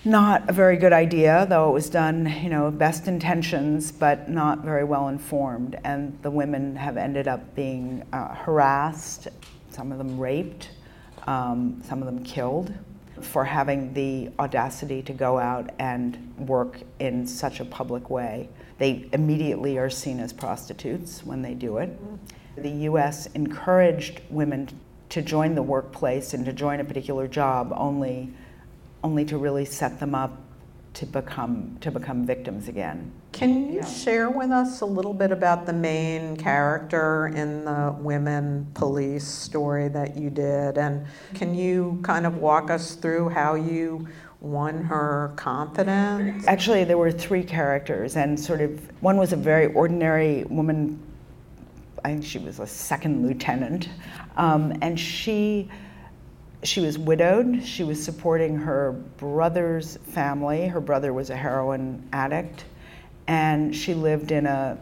not 0.05 0.49
a 0.49 0.53
very 0.53 0.77
good 0.77 0.93
idea, 0.93 1.45
though 1.49 1.69
it 1.69 1.73
was 1.73 1.89
done, 1.89 2.33
you 2.41 2.49
know, 2.49 2.71
best 2.71 3.07
intentions, 3.07 3.91
but 3.91 4.29
not 4.29 4.63
very 4.63 4.83
well 4.83 5.07
informed. 5.09 5.77
And 5.83 6.17
the 6.21 6.31
women 6.31 6.75
have 6.75 6.97
ended 6.97 7.27
up 7.27 7.55
being 7.55 8.03
uh, 8.13 8.33
harassed, 8.35 9.27
some 9.69 9.91
of 9.91 9.97
them 9.97 10.19
raped, 10.19 10.71
um, 11.25 11.81
some 11.83 12.01
of 12.01 12.05
them 12.05 12.23
killed 12.23 12.73
for 13.21 13.43
having 13.43 13.93
the 13.93 14.29
audacity 14.39 15.01
to 15.01 15.13
go 15.13 15.39
out 15.39 15.71
and 15.79 16.33
work 16.37 16.79
in 16.99 17.25
such 17.25 17.59
a 17.59 17.65
public 17.65 18.09
way. 18.09 18.49
They 18.77 19.09
immediately 19.11 19.77
are 19.77 19.89
seen 19.89 20.19
as 20.19 20.31
prostitutes 20.31 21.25
when 21.25 21.41
they 21.41 21.53
do 21.53 21.77
it. 21.77 21.97
The 22.57 22.69
US 22.69 23.27
encouraged 23.27 24.21
women 24.29 24.69
to 25.09 25.21
join 25.21 25.55
the 25.55 25.63
workplace 25.63 26.33
and 26.33 26.45
to 26.45 26.53
join 26.53 26.79
a 26.79 26.83
particular 26.83 27.27
job 27.27 27.73
only 27.75 28.33
only 29.03 29.25
to 29.25 29.37
really 29.37 29.65
set 29.65 29.99
them 29.99 30.15
up 30.15 30.37
to 30.93 31.05
become 31.05 31.77
to 31.81 31.91
become 31.91 32.25
victims 32.25 32.67
again. 32.67 33.11
Can 33.31 33.67
you 33.71 33.77
Yeah. 33.77 33.85
share 33.85 34.29
with 34.31 34.49
us 34.49 34.81
a 34.81 34.85
little 34.85 35.13
bit 35.13 35.31
about 35.31 35.67
the 35.67 35.73
main 35.73 36.35
character 36.37 37.27
in 37.27 37.65
the 37.65 37.93
women 37.99 38.65
police 38.73 39.25
story 39.27 39.89
that 39.89 40.17
you 40.17 40.31
did? 40.31 40.77
And 40.79 41.05
can 41.35 41.53
you 41.53 41.99
kind 42.01 42.25
of 42.25 42.37
walk 42.37 42.71
us 42.71 42.95
through 42.95 43.29
how 43.29 43.53
you 43.53 44.07
won 44.41 44.83
her 44.85 45.33
confidence? 45.35 46.45
Actually, 46.47 46.83
there 46.83 46.97
were 46.97 47.11
three 47.11 47.43
characters, 47.43 48.15
and 48.15 48.39
sort 48.39 48.61
of 48.61 48.71
one 49.01 49.17
was 49.17 49.33
a 49.33 49.37
very 49.37 49.67
ordinary 49.73 50.45
woman. 50.49 50.99
I 52.03 52.09
think 52.09 52.23
she 52.23 52.39
was 52.39 52.59
a 52.59 52.65
second 52.67 53.23
lieutenant, 53.27 53.89
um, 54.35 54.73
and 54.81 54.99
she 54.99 55.69
she 56.63 56.79
was 56.79 56.97
widowed. 56.97 57.63
She 57.63 57.83
was 57.83 58.03
supporting 58.03 58.55
her 58.57 58.93
brother's 59.17 59.97
family. 59.97 60.67
Her 60.67 60.81
brother 60.81 61.13
was 61.13 61.29
a 61.29 61.35
heroin 61.35 62.07
addict, 62.13 62.65
and 63.27 63.75
she 63.75 63.93
lived 63.93 64.31
in 64.31 64.45
a 64.45 64.77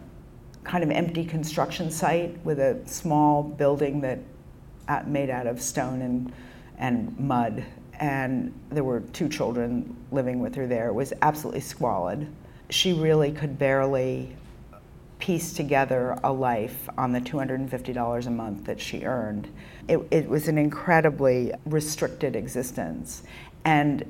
kind 0.63 0.83
of 0.83 0.89
empty 0.89 1.25
construction 1.25 1.91
site 1.91 2.43
with 2.43 2.59
a 2.59 2.81
small 2.87 3.43
building 3.43 4.01
that 4.01 4.19
uh, 4.87 5.03
made 5.05 5.29
out 5.29 5.47
of 5.47 5.61
stone 5.61 6.01
and 6.01 6.33
and 6.77 7.17
mud. 7.19 7.63
And 7.99 8.53
there 8.69 8.83
were 8.83 8.99
two 8.99 9.29
children 9.29 9.95
living 10.11 10.39
with 10.39 10.55
her 10.55 10.67
there. 10.67 10.87
It 10.87 10.93
was 10.93 11.13
absolutely 11.21 11.61
squalid. 11.61 12.27
She 12.69 12.91
really 12.91 13.31
could 13.31 13.57
barely 13.57 14.35
piece 15.19 15.53
together 15.53 16.17
a 16.23 16.31
life 16.31 16.89
on 16.97 17.11
the 17.11 17.21
$250 17.21 18.27
a 18.27 18.29
month 18.29 18.65
that 18.65 18.79
she 18.79 19.03
earned. 19.03 19.49
It, 19.87 19.99
it 20.11 20.27
was 20.27 20.47
an 20.47 20.57
incredibly 20.57 21.53
restricted 21.65 22.35
existence. 22.35 23.23
And 23.63 24.03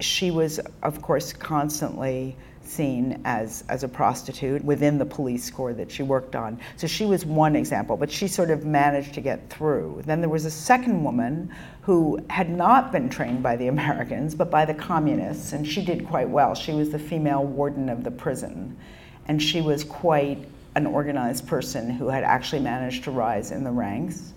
she 0.00 0.30
was, 0.30 0.58
of 0.82 1.00
course, 1.02 1.32
constantly 1.32 2.36
seen 2.64 3.20
as, 3.24 3.64
as 3.68 3.84
a 3.84 3.88
prostitute 3.88 4.64
within 4.64 4.98
the 4.98 5.04
police 5.04 5.50
corps 5.50 5.74
that 5.74 5.90
she 5.90 6.02
worked 6.02 6.36
on. 6.36 6.58
So 6.76 6.86
she 6.86 7.04
was 7.04 7.24
one 7.24 7.56
example, 7.56 7.96
but 7.96 8.10
she 8.10 8.28
sort 8.28 8.50
of 8.50 8.64
managed 8.64 9.14
to 9.14 9.20
get 9.20 9.50
through. 9.50 10.02
Then 10.06 10.20
there 10.20 10.30
was 10.30 10.44
a 10.44 10.50
second 10.50 11.02
woman 11.02 11.54
who 11.82 12.18
had 12.30 12.50
not 12.50 12.92
been 12.92 13.08
trained 13.08 13.42
by 13.42 13.56
the 13.56 13.66
Americans, 13.68 14.34
but 14.34 14.50
by 14.50 14.64
the 14.64 14.74
communists, 14.74 15.52
and 15.52 15.66
she 15.66 15.84
did 15.84 16.06
quite 16.06 16.28
well. 16.28 16.54
She 16.54 16.72
was 16.72 16.90
the 16.90 16.98
female 16.98 17.44
warden 17.44 17.88
of 17.88 18.04
the 18.04 18.10
prison, 18.10 18.76
and 19.26 19.42
she 19.42 19.60
was 19.60 19.84
quite 19.84 20.46
an 20.74 20.86
organized 20.86 21.46
person 21.46 21.90
who 21.90 22.08
had 22.08 22.24
actually 22.24 22.60
managed 22.60 23.04
to 23.04 23.10
rise 23.10 23.50
in 23.50 23.64
the 23.64 23.70
ranks. 23.70 24.32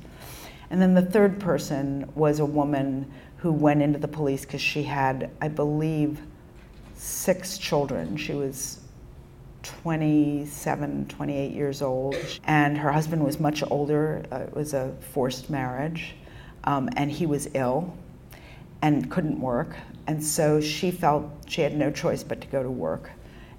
And 0.70 0.82
then 0.82 0.94
the 0.94 1.01
third 1.01 1.39
person 1.39 2.10
was 2.15 2.39
a 2.39 2.46
woman 2.46 3.12
who 3.38 3.51
went 3.51 3.82
into 3.82 4.00
the 4.00 4.08
police 4.08 4.42
because 4.42 4.62
she 4.62 4.84
had, 4.84 5.30
I 5.39 5.48
believe, 5.48 6.20
six 6.96 7.58
children. 7.58 8.18
She 8.18 8.34
was 8.34 8.80
27, 9.63 11.08
28 11.08 11.51
years 11.51 11.82
old, 11.82 12.15
and 12.46 12.77
her 12.77 12.92
husband 12.92 13.24
was 13.24 13.39
much 13.39 13.63
older. 13.70 14.24
Uh, 14.32 14.38
it 14.39 14.56
was 14.56 14.74
a 14.74 14.94
forced 15.13 15.50
marriage, 15.50 16.15
um, 16.65 16.89
and 16.98 17.12
he 17.12 17.25
was 17.25 17.50
ill 17.54 17.96
and 18.82 19.10
couldn't 19.10 19.39
work. 19.39 19.75
And 20.08 20.24
so 20.24 20.62
she 20.62 20.92
felt 20.92 21.32
she 21.48 21.62
had 21.62 21.75
no 21.75 21.92
choice 21.92 22.24
but 22.24 22.42
to 22.42 22.48
go 22.48 22.62
to 22.62 22.70
work. 22.70 23.12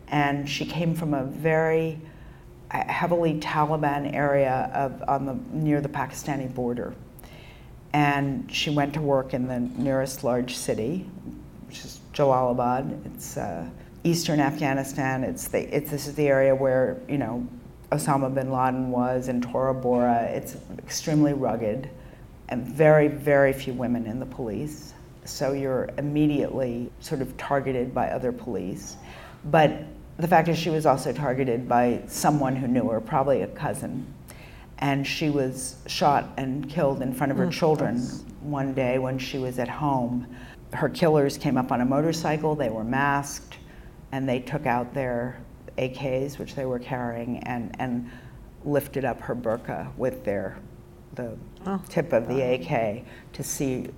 And 0.08 0.48
she 0.48 0.64
came 0.64 0.94
from 0.94 1.14
a 1.14 1.24
very 1.24 2.00
uh, 2.70 2.84
heavily 2.86 3.40
Taliban 3.40 4.12
area 4.14 4.70
of, 4.74 5.02
on 5.08 5.26
the, 5.26 5.34
near 5.52 5.80
the 5.80 5.88
Pakistani 5.88 6.52
border. 6.52 6.94
And 7.92 8.52
she 8.52 8.70
went 8.70 8.94
to 8.94 9.00
work 9.00 9.34
in 9.34 9.46
the 9.48 9.60
nearest 9.60 10.24
large 10.24 10.56
city, 10.56 11.06
which 11.66 11.84
is 11.84 12.00
Jalalabad. 12.12 13.06
It's 13.06 13.36
uh, 13.36 13.66
eastern 14.04 14.40
Afghanistan. 14.40 15.24
It's, 15.24 15.48
the, 15.48 15.74
it's 15.74 15.90
this 15.90 16.06
is 16.06 16.14
the 16.14 16.28
area 16.28 16.54
where 16.54 16.98
you 17.08 17.18
know 17.18 17.46
Osama 17.92 18.34
bin 18.34 18.50
Laden 18.50 18.90
was 18.90 19.28
and 19.28 19.42
Tora 19.42 19.74
Bora. 19.74 20.24
It's 20.24 20.56
extremely 20.78 21.32
rugged, 21.32 21.88
and 22.48 22.66
very 22.66 23.08
very 23.08 23.52
few 23.52 23.72
women 23.72 24.06
in 24.06 24.20
the 24.20 24.26
police. 24.26 24.92
So 25.24 25.52
you're 25.52 25.90
immediately 25.98 26.90
sort 27.00 27.20
of 27.20 27.36
targeted 27.36 27.94
by 27.94 28.10
other 28.10 28.32
police. 28.32 28.96
But 29.50 29.84
the 30.18 30.28
fact 30.28 30.48
is, 30.48 30.58
she 30.58 30.70
was 30.70 30.86
also 30.86 31.12
targeted 31.12 31.68
by 31.68 32.02
someone 32.06 32.56
who 32.56 32.66
knew 32.66 32.88
her, 32.88 33.00
probably 33.00 33.42
a 33.42 33.46
cousin. 33.48 34.06
And 34.78 35.06
she 35.06 35.30
was 35.30 35.76
shot 35.86 36.28
and 36.36 36.68
killed 36.68 37.00
in 37.00 37.12
front 37.14 37.32
of 37.32 37.38
her 37.38 37.46
Mm, 37.46 37.52
children 37.52 37.98
one 38.40 38.74
day 38.74 38.98
when 38.98 39.18
she 39.18 39.38
was 39.38 39.58
at 39.58 39.68
home. 39.68 40.26
Her 40.72 40.88
killers 40.88 41.38
came 41.38 41.56
up 41.56 41.72
on 41.72 41.80
a 41.80 41.84
motorcycle, 41.84 42.54
they 42.54 42.68
were 42.68 42.84
masked, 42.84 43.58
and 44.12 44.28
they 44.28 44.40
took 44.40 44.66
out 44.66 44.92
their 44.92 45.38
AKs, 45.78 46.38
which 46.38 46.54
they 46.54 46.66
were 46.66 46.78
carrying, 46.78 47.38
and, 47.40 47.74
and 47.78 48.10
lifted 48.64 49.04
up 49.04 49.20
her 49.20 49.34
burqa 49.34 49.94
with 49.96 50.24
their, 50.24 50.58
the 51.14 51.36
Oh, 51.66 51.80
tip 51.88 52.12
of 52.12 52.28
the 52.28 52.40
AK 52.40 53.04
to 53.32 53.42
see 53.42 53.88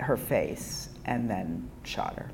her 0.00 0.16
face, 0.16 0.88
and 1.04 1.28
then 1.28 1.68
shot 1.84 2.14
her. 2.16 2.30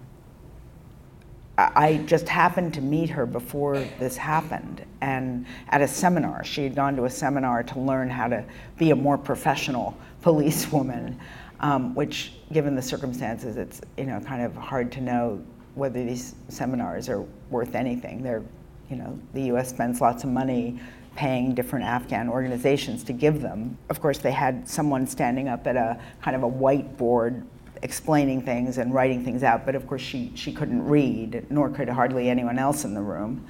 I 1.59 2.03
just 2.07 2.29
happened 2.29 2.73
to 2.75 2.81
meet 2.81 3.11
her 3.11 3.27
before 3.27 3.79
this 3.99 4.17
happened, 4.17 4.85
and 5.03 5.45
at 5.69 5.83
a 5.83 5.89
seminar. 5.89 6.45
She 6.45 6.65
had 6.65 6.75
gone 6.75 6.97
to 6.97 7.05
a 7.05 7.11
seminar 7.11 7.63
to 7.65 7.79
learn 7.79 8.09
how 8.09 8.29
to 8.29 8.45
be 8.79 8.91
a 8.91 8.97
more 8.97 9.19
professional 9.19 9.97
policewoman, 10.23 11.21
um, 11.61 11.95
which, 11.95 12.33
given 12.53 12.75
the 12.75 12.83
circumstances, 12.83 13.59
it's 13.59 13.83
you 13.99 14.05
know 14.05 14.19
kind 14.21 14.43
of 14.43 14.57
hard 14.57 14.91
to 14.93 15.03
know 15.03 15.43
whether 15.75 16.03
these 16.03 16.35
seminars 16.49 17.09
are 17.09 17.25
worth 17.51 17.75
anything. 17.75 18.23
They're, 18.23 18.43
you 18.91 18.97
know, 18.97 19.19
the 19.35 19.43
U.S. 19.45 19.69
spends 19.69 20.01
lots 20.01 20.25
of 20.25 20.31
money 20.31 20.81
paying 21.17 21.55
different 21.55 21.85
Afghan 21.85 22.29
organizations 22.29 23.05
to 23.05 23.13
give 23.13 23.43
them. 23.43 23.77
Of 23.91 24.01
course, 24.01 24.19
they 24.19 24.33
had 24.33 24.67
someone 24.67 25.07
standing 25.07 25.49
up 25.49 25.67
at 25.67 25.77
a 25.77 26.01
kind 26.23 26.35
of 26.35 26.43
a 26.43 26.51
whiteboard 26.51 27.45
explaining 27.83 28.41
things 28.43 28.79
and 28.79 28.95
writing 28.95 29.25
things 29.25 29.43
out, 29.43 29.67
but 29.67 29.75
of 29.75 29.87
course 29.87 30.01
she, 30.01 30.33
she 30.35 30.53
couldn't 30.53 30.87
read, 30.87 31.45
nor 31.51 31.69
could 31.69 31.89
hardly 31.89 32.31
anyone 32.31 32.59
else 32.59 32.85
in 32.85 32.95
the 32.95 33.01
room. 33.01 33.45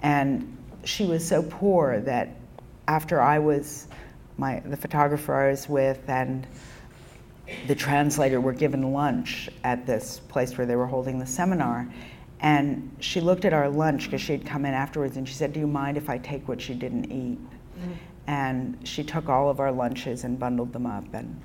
And 0.00 0.56
she 0.84 1.06
was 1.06 1.26
so 1.26 1.42
poor 1.42 2.00
that 2.00 2.36
after 2.88 3.20
I 3.20 3.38
was, 3.38 3.86
my, 4.38 4.60
the 4.60 4.76
photographer 4.76 5.34
I 5.34 5.50
was 5.50 5.68
with 5.68 6.08
and 6.08 6.46
the 7.68 7.74
translator 7.76 8.40
were 8.40 8.52
given 8.52 8.92
lunch 8.92 9.48
at 9.62 9.86
this 9.86 10.20
place 10.28 10.58
where 10.58 10.66
they 10.66 10.76
were 10.76 10.86
holding 10.86 11.18
the 11.18 11.26
seminar. 11.26 11.88
And 12.40 12.94
she 13.00 13.20
looked 13.20 13.44
at 13.44 13.52
our 13.52 13.68
lunch 13.68 14.04
because 14.04 14.20
she 14.20 14.32
had 14.32 14.44
come 14.44 14.66
in 14.66 14.74
afterwards 14.74 15.16
and 15.16 15.28
she 15.28 15.34
said, 15.34 15.52
Do 15.52 15.60
you 15.60 15.66
mind 15.66 15.96
if 15.96 16.10
I 16.10 16.18
take 16.18 16.48
what 16.48 16.60
she 16.60 16.74
didn't 16.74 17.10
eat? 17.10 17.38
Mm-hmm. 17.38 17.92
And 18.26 18.78
she 18.86 19.04
took 19.04 19.28
all 19.28 19.48
of 19.48 19.60
our 19.60 19.70
lunches 19.70 20.24
and 20.24 20.38
bundled 20.38 20.72
them 20.72 20.86
up 20.86 21.14
and, 21.14 21.40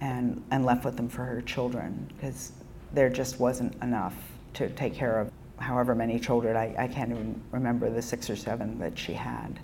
and, 0.00 0.42
and 0.50 0.64
left 0.64 0.84
with 0.84 0.96
them 0.96 1.08
for 1.08 1.24
her 1.24 1.42
children 1.42 2.10
because 2.16 2.52
there 2.92 3.10
just 3.10 3.38
wasn't 3.40 3.74
enough 3.82 4.14
to 4.54 4.68
take 4.70 4.94
care 4.94 5.20
of 5.20 5.30
however 5.58 5.94
many 5.94 6.18
children. 6.18 6.56
I, 6.56 6.74
I 6.78 6.88
can't 6.88 7.10
even 7.10 7.40
remember 7.50 7.90
the 7.90 8.02
six 8.02 8.30
or 8.30 8.36
seven 8.36 8.78
that 8.78 8.98
she 8.98 9.12
had, 9.12 9.58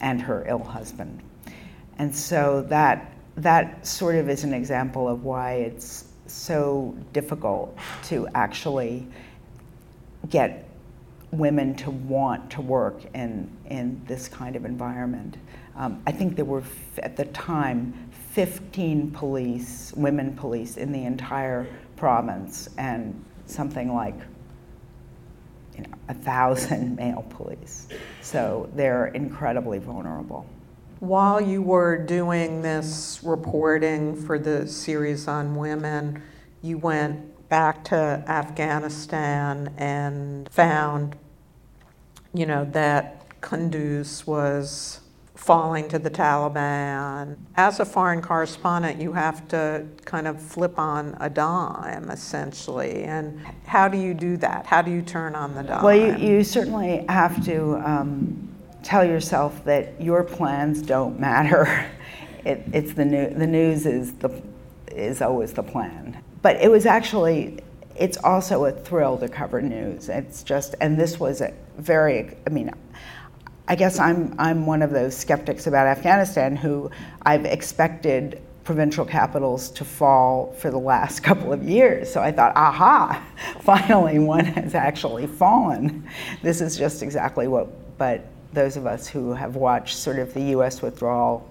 and 0.00 0.20
her 0.20 0.44
ill 0.48 0.62
husband. 0.62 1.22
And 1.98 2.14
so 2.14 2.62
that, 2.68 3.12
that 3.36 3.86
sort 3.86 4.14
of 4.14 4.28
is 4.28 4.44
an 4.44 4.54
example 4.54 5.08
of 5.08 5.24
why 5.24 5.54
it's 5.54 6.06
so 6.26 6.96
difficult 7.12 7.76
to 8.04 8.28
actually 8.34 9.06
get 10.30 10.68
women 11.30 11.74
to 11.74 11.90
want 11.90 12.50
to 12.50 12.62
work 12.62 13.02
in, 13.14 13.50
in 13.66 14.00
this 14.06 14.28
kind 14.28 14.56
of 14.56 14.64
environment. 14.64 15.36
Um, 15.76 16.02
I 16.06 16.12
think 16.12 16.36
there 16.36 16.44
were, 16.44 16.62
at 16.98 17.16
the 17.16 17.26
time, 17.26 18.07
15 18.38 19.10
police, 19.10 19.92
women 19.96 20.32
police, 20.36 20.76
in 20.76 20.92
the 20.92 21.04
entire 21.04 21.66
province, 21.96 22.68
and 22.78 23.24
something 23.46 23.92
like 23.92 24.14
you 25.74 25.82
know, 25.82 25.88
a 26.08 26.14
thousand 26.14 26.94
male 27.00 27.26
police. 27.30 27.88
So 28.22 28.70
they're 28.76 29.06
incredibly 29.06 29.80
vulnerable. 29.80 30.46
While 31.00 31.40
you 31.40 31.62
were 31.62 31.98
doing 31.98 32.62
this 32.62 33.18
reporting 33.24 34.14
for 34.14 34.38
the 34.38 34.68
series 34.68 35.26
on 35.26 35.56
women, 35.56 36.22
you 36.62 36.78
went 36.78 37.48
back 37.48 37.82
to 37.86 37.96
Afghanistan 37.96 39.74
and 39.78 40.48
found, 40.52 41.16
you 42.32 42.46
know, 42.46 42.64
that 42.66 43.40
Kunduz 43.40 44.28
was 44.28 45.00
falling 45.48 45.88
to 45.88 45.98
the 45.98 46.10
Taliban. 46.10 47.34
As 47.56 47.80
a 47.80 47.84
foreign 47.86 48.20
correspondent, 48.20 49.00
you 49.00 49.14
have 49.14 49.48
to 49.48 49.86
kind 50.04 50.28
of 50.28 50.42
flip 50.42 50.78
on 50.78 51.16
a 51.20 51.30
dime, 51.30 52.10
essentially. 52.10 53.04
And 53.04 53.40
how 53.64 53.88
do 53.88 53.96
you 53.96 54.12
do 54.12 54.36
that? 54.36 54.66
How 54.66 54.82
do 54.82 54.90
you 54.90 55.00
turn 55.00 55.34
on 55.34 55.54
the 55.54 55.62
dime? 55.62 55.82
Well, 55.82 55.96
you, 55.96 56.16
you 56.18 56.44
certainly 56.44 57.06
have 57.08 57.42
to 57.46 57.76
um, 57.76 58.54
tell 58.82 59.02
yourself 59.02 59.64
that 59.64 59.98
your 59.98 60.22
plans 60.22 60.82
don't 60.82 61.18
matter. 61.18 61.90
It, 62.44 62.62
it's 62.72 62.94
the, 62.94 63.04
new, 63.04 63.28
the 63.30 63.48
news 63.48 63.84
is, 63.84 64.12
the, 64.14 64.30
is 64.92 65.20
always 65.20 65.52
the 65.52 65.62
plan. 65.62 66.22
But 66.40 66.56
it 66.62 66.70
was 66.70 66.86
actually, 66.86 67.58
it's 67.96 68.16
also 68.18 68.64
a 68.66 68.72
thrill 68.72 69.18
to 69.18 69.28
cover 69.28 69.60
news. 69.60 70.08
It's 70.08 70.44
just, 70.44 70.76
and 70.80 70.98
this 70.98 71.18
was 71.18 71.40
a 71.40 71.52
very, 71.76 72.36
I 72.46 72.50
mean, 72.50 72.70
I 73.70 73.74
guess 73.74 73.98
I'm, 73.98 74.34
I'm 74.38 74.64
one 74.64 74.80
of 74.80 74.90
those 74.90 75.14
skeptics 75.14 75.66
about 75.66 75.86
Afghanistan 75.86 76.56
who 76.56 76.90
I've 77.22 77.44
expected 77.44 78.40
provincial 78.64 79.04
capitals 79.04 79.68
to 79.72 79.84
fall 79.84 80.54
for 80.54 80.70
the 80.70 80.78
last 80.78 81.20
couple 81.22 81.52
of 81.52 81.62
years. 81.62 82.10
So 82.10 82.22
I 82.22 82.32
thought, 82.32 82.56
aha, 82.56 83.22
finally 83.60 84.18
one 84.18 84.46
has 84.46 84.74
actually 84.74 85.26
fallen. 85.26 86.08
This 86.42 86.62
is 86.62 86.78
just 86.78 87.02
exactly 87.02 87.46
what, 87.46 87.68
but 87.98 88.24
those 88.54 88.78
of 88.78 88.86
us 88.86 89.06
who 89.06 89.34
have 89.34 89.56
watched 89.56 89.96
sort 89.96 90.18
of 90.18 90.32
the 90.32 90.44
US 90.56 90.80
withdrawal 90.80 91.46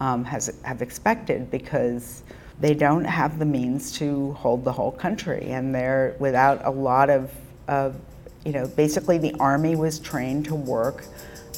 um, 0.00 0.24
has, 0.24 0.58
have 0.62 0.82
expected 0.82 1.50
because 1.50 2.22
they 2.60 2.74
don't 2.74 3.04
have 3.04 3.38
the 3.38 3.46
means 3.46 3.92
to 3.92 4.32
hold 4.34 4.62
the 4.62 4.72
whole 4.72 4.92
country 4.92 5.46
and 5.46 5.74
they're 5.74 6.16
without 6.18 6.62
a 6.66 6.70
lot 6.70 7.08
of, 7.08 7.30
of 7.66 7.96
you 8.44 8.52
know, 8.52 8.66
basically 8.66 9.16
the 9.16 9.34
army 9.40 9.74
was 9.74 9.98
trained 9.98 10.44
to 10.44 10.54
work 10.54 11.06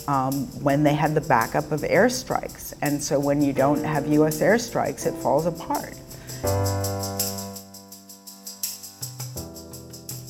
um, 0.08 0.46
when 0.62 0.82
they 0.82 0.94
had 0.94 1.14
the 1.14 1.20
backup 1.20 1.70
of 1.70 1.82
airstrikes. 1.82 2.72
And 2.82 3.00
so 3.00 3.20
when 3.20 3.42
you 3.42 3.52
don't 3.52 3.84
have 3.84 4.08
US 4.08 4.40
airstrikes, 4.40 5.06
it 5.06 5.14
falls 5.22 5.46
apart. 5.46 5.94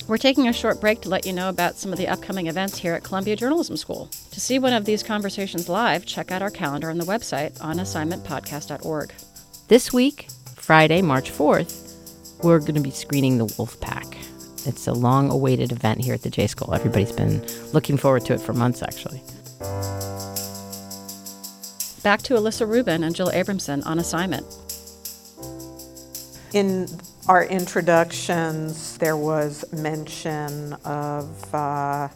We're 0.08 0.18
taking 0.18 0.49
a 0.49 0.52
short 0.52 0.80
break 0.80 1.02
to 1.02 1.08
let 1.08 1.26
you 1.26 1.32
know 1.32 1.49
about 1.49 1.76
some 1.76 1.92
of 1.92 1.99
the 1.99 2.08
upcoming 2.08 2.47
events 2.47 2.78
here 2.78 2.94
at 2.94 3.04
Columbia 3.04 3.37
Journalism 3.37 3.76
School. 3.76 4.11
To 4.32 4.40
see 4.40 4.58
one 4.58 4.73
of 4.73 4.85
these 4.85 5.02
conversations 5.02 5.68
live, 5.68 6.06
check 6.06 6.32
out 6.32 6.42
our 6.42 6.50
calendar 6.50 6.90
on 6.90 6.99
the 6.99 7.04
website 7.04 7.56
onassignmentpodcast.org. 7.58 9.12
This 9.68 9.92
week, 9.92 10.28
Friday, 10.56 11.02
March 11.02 11.30
4th, 11.30 12.42
we're 12.42 12.58
going 12.58 12.75
to 12.75 12.80
be 12.80 12.90
screening 12.90 13.37
The 13.37 13.47
Wolfpack. 13.47 14.16
It's 14.66 14.87
a 14.87 14.92
long 14.92 15.30
awaited 15.30 15.73
event 15.73 16.02
here 16.02 16.14
at 16.14 16.23
the 16.23 16.30
J 16.30 16.47
School. 16.47 16.75
Everybody's 16.75 17.12
been 17.12 17.47
looking 17.73 17.99
forward 17.99 18.25
to 18.26 18.35
it 18.35 18.40
for 18.40 18.54
months, 18.54 18.82
actually. 18.82 19.23
Back 22.03 22.23
to 22.23 22.35
Alissa 22.35 22.67
Rubin 22.67 23.03
and 23.03 23.15
Jill 23.15 23.31
Abramson 23.31 23.85
on 23.85 23.99
assignment. 23.99 24.47
In 26.53 26.88
our 27.29 27.45
introductions, 27.45 28.97
there 28.99 29.17
was 29.17 29.65
mention 29.73 30.73
of 30.85 31.55
uh, 31.55 32.09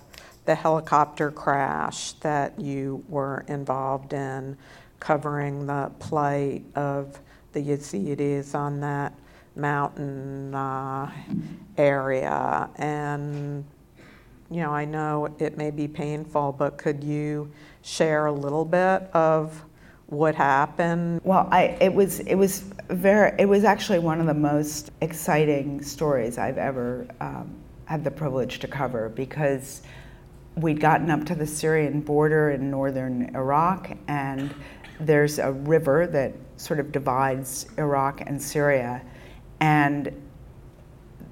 the 0.44 0.54
helicopter 0.54 1.30
crash 1.30 2.12
that 2.14 2.58
you 2.58 3.04
were 3.08 3.44
involved 3.48 4.12
in, 4.12 4.56
covering 5.00 5.66
the 5.66 5.90
plight 5.98 6.62
of 6.74 7.18
the 7.52 7.60
Yazidis 7.60 8.54
on 8.54 8.80
that 8.80 9.12
mountain 9.54 10.54
uh, 10.54 11.10
area. 11.76 12.70
And, 12.76 13.64
you 14.52 14.60
know, 14.60 14.72
I 14.72 14.84
know 14.84 15.34
it 15.38 15.56
may 15.56 15.70
be 15.70 15.88
painful, 15.88 16.52
but 16.52 16.76
could 16.76 17.02
you 17.02 17.50
share 17.82 18.26
a 18.26 18.32
little 18.32 18.64
bit 18.64 19.08
of 19.14 19.64
what 20.06 20.34
happened? 20.34 21.22
Well, 21.24 21.48
I, 21.50 21.76
it 21.80 21.92
was 21.92 22.20
it 22.20 22.34
was 22.34 22.64
very 22.88 23.32
it 23.38 23.46
was 23.46 23.64
actually 23.64 23.98
one 23.98 24.20
of 24.20 24.26
the 24.26 24.34
most 24.34 24.90
exciting 25.00 25.82
stories 25.82 26.36
I've 26.36 26.58
ever 26.58 27.06
um, 27.20 27.54
had 27.86 28.04
the 28.04 28.10
privilege 28.10 28.58
to 28.58 28.68
cover 28.68 29.08
because 29.08 29.82
we'd 30.56 30.80
gotten 30.80 31.10
up 31.10 31.24
to 31.24 31.34
the 31.34 31.46
Syrian 31.46 32.00
border 32.02 32.50
in 32.50 32.70
northern 32.70 33.34
Iraq, 33.34 33.96
and 34.06 34.54
there's 35.00 35.38
a 35.38 35.50
river 35.50 36.06
that 36.08 36.34
sort 36.58 36.78
of 36.78 36.92
divides 36.92 37.66
Iraq 37.78 38.20
and 38.26 38.40
Syria, 38.40 39.00
and 39.60 40.12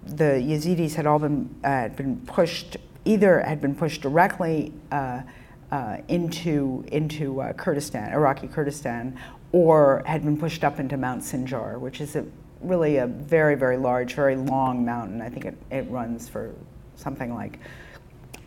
the 0.06 0.42
Yazidis 0.42 0.94
had 0.94 1.06
all 1.06 1.18
been 1.18 1.54
uh, 1.64 1.88
been 1.88 2.16
pushed 2.26 2.78
either 3.04 3.40
had 3.40 3.60
been 3.60 3.74
pushed 3.74 4.02
directly. 4.02 4.72
Uh, 4.90 5.22
uh, 5.70 5.98
into 6.08 6.84
into 6.88 7.40
uh, 7.40 7.52
Kurdistan, 7.52 8.12
Iraqi 8.12 8.48
Kurdistan, 8.48 9.18
or 9.52 10.02
had 10.06 10.24
been 10.24 10.36
pushed 10.36 10.64
up 10.64 10.80
into 10.80 10.96
Mount 10.96 11.22
Sinjar, 11.22 11.78
which 11.78 12.00
is 12.00 12.16
a, 12.16 12.24
really 12.60 12.96
a 12.96 13.06
very 13.06 13.54
very 13.54 13.76
large, 13.76 14.14
very 14.14 14.36
long 14.36 14.84
mountain. 14.84 15.20
I 15.22 15.28
think 15.28 15.44
it, 15.44 15.56
it 15.70 15.88
runs 15.88 16.28
for 16.28 16.52
something 16.96 17.34
like 17.34 17.60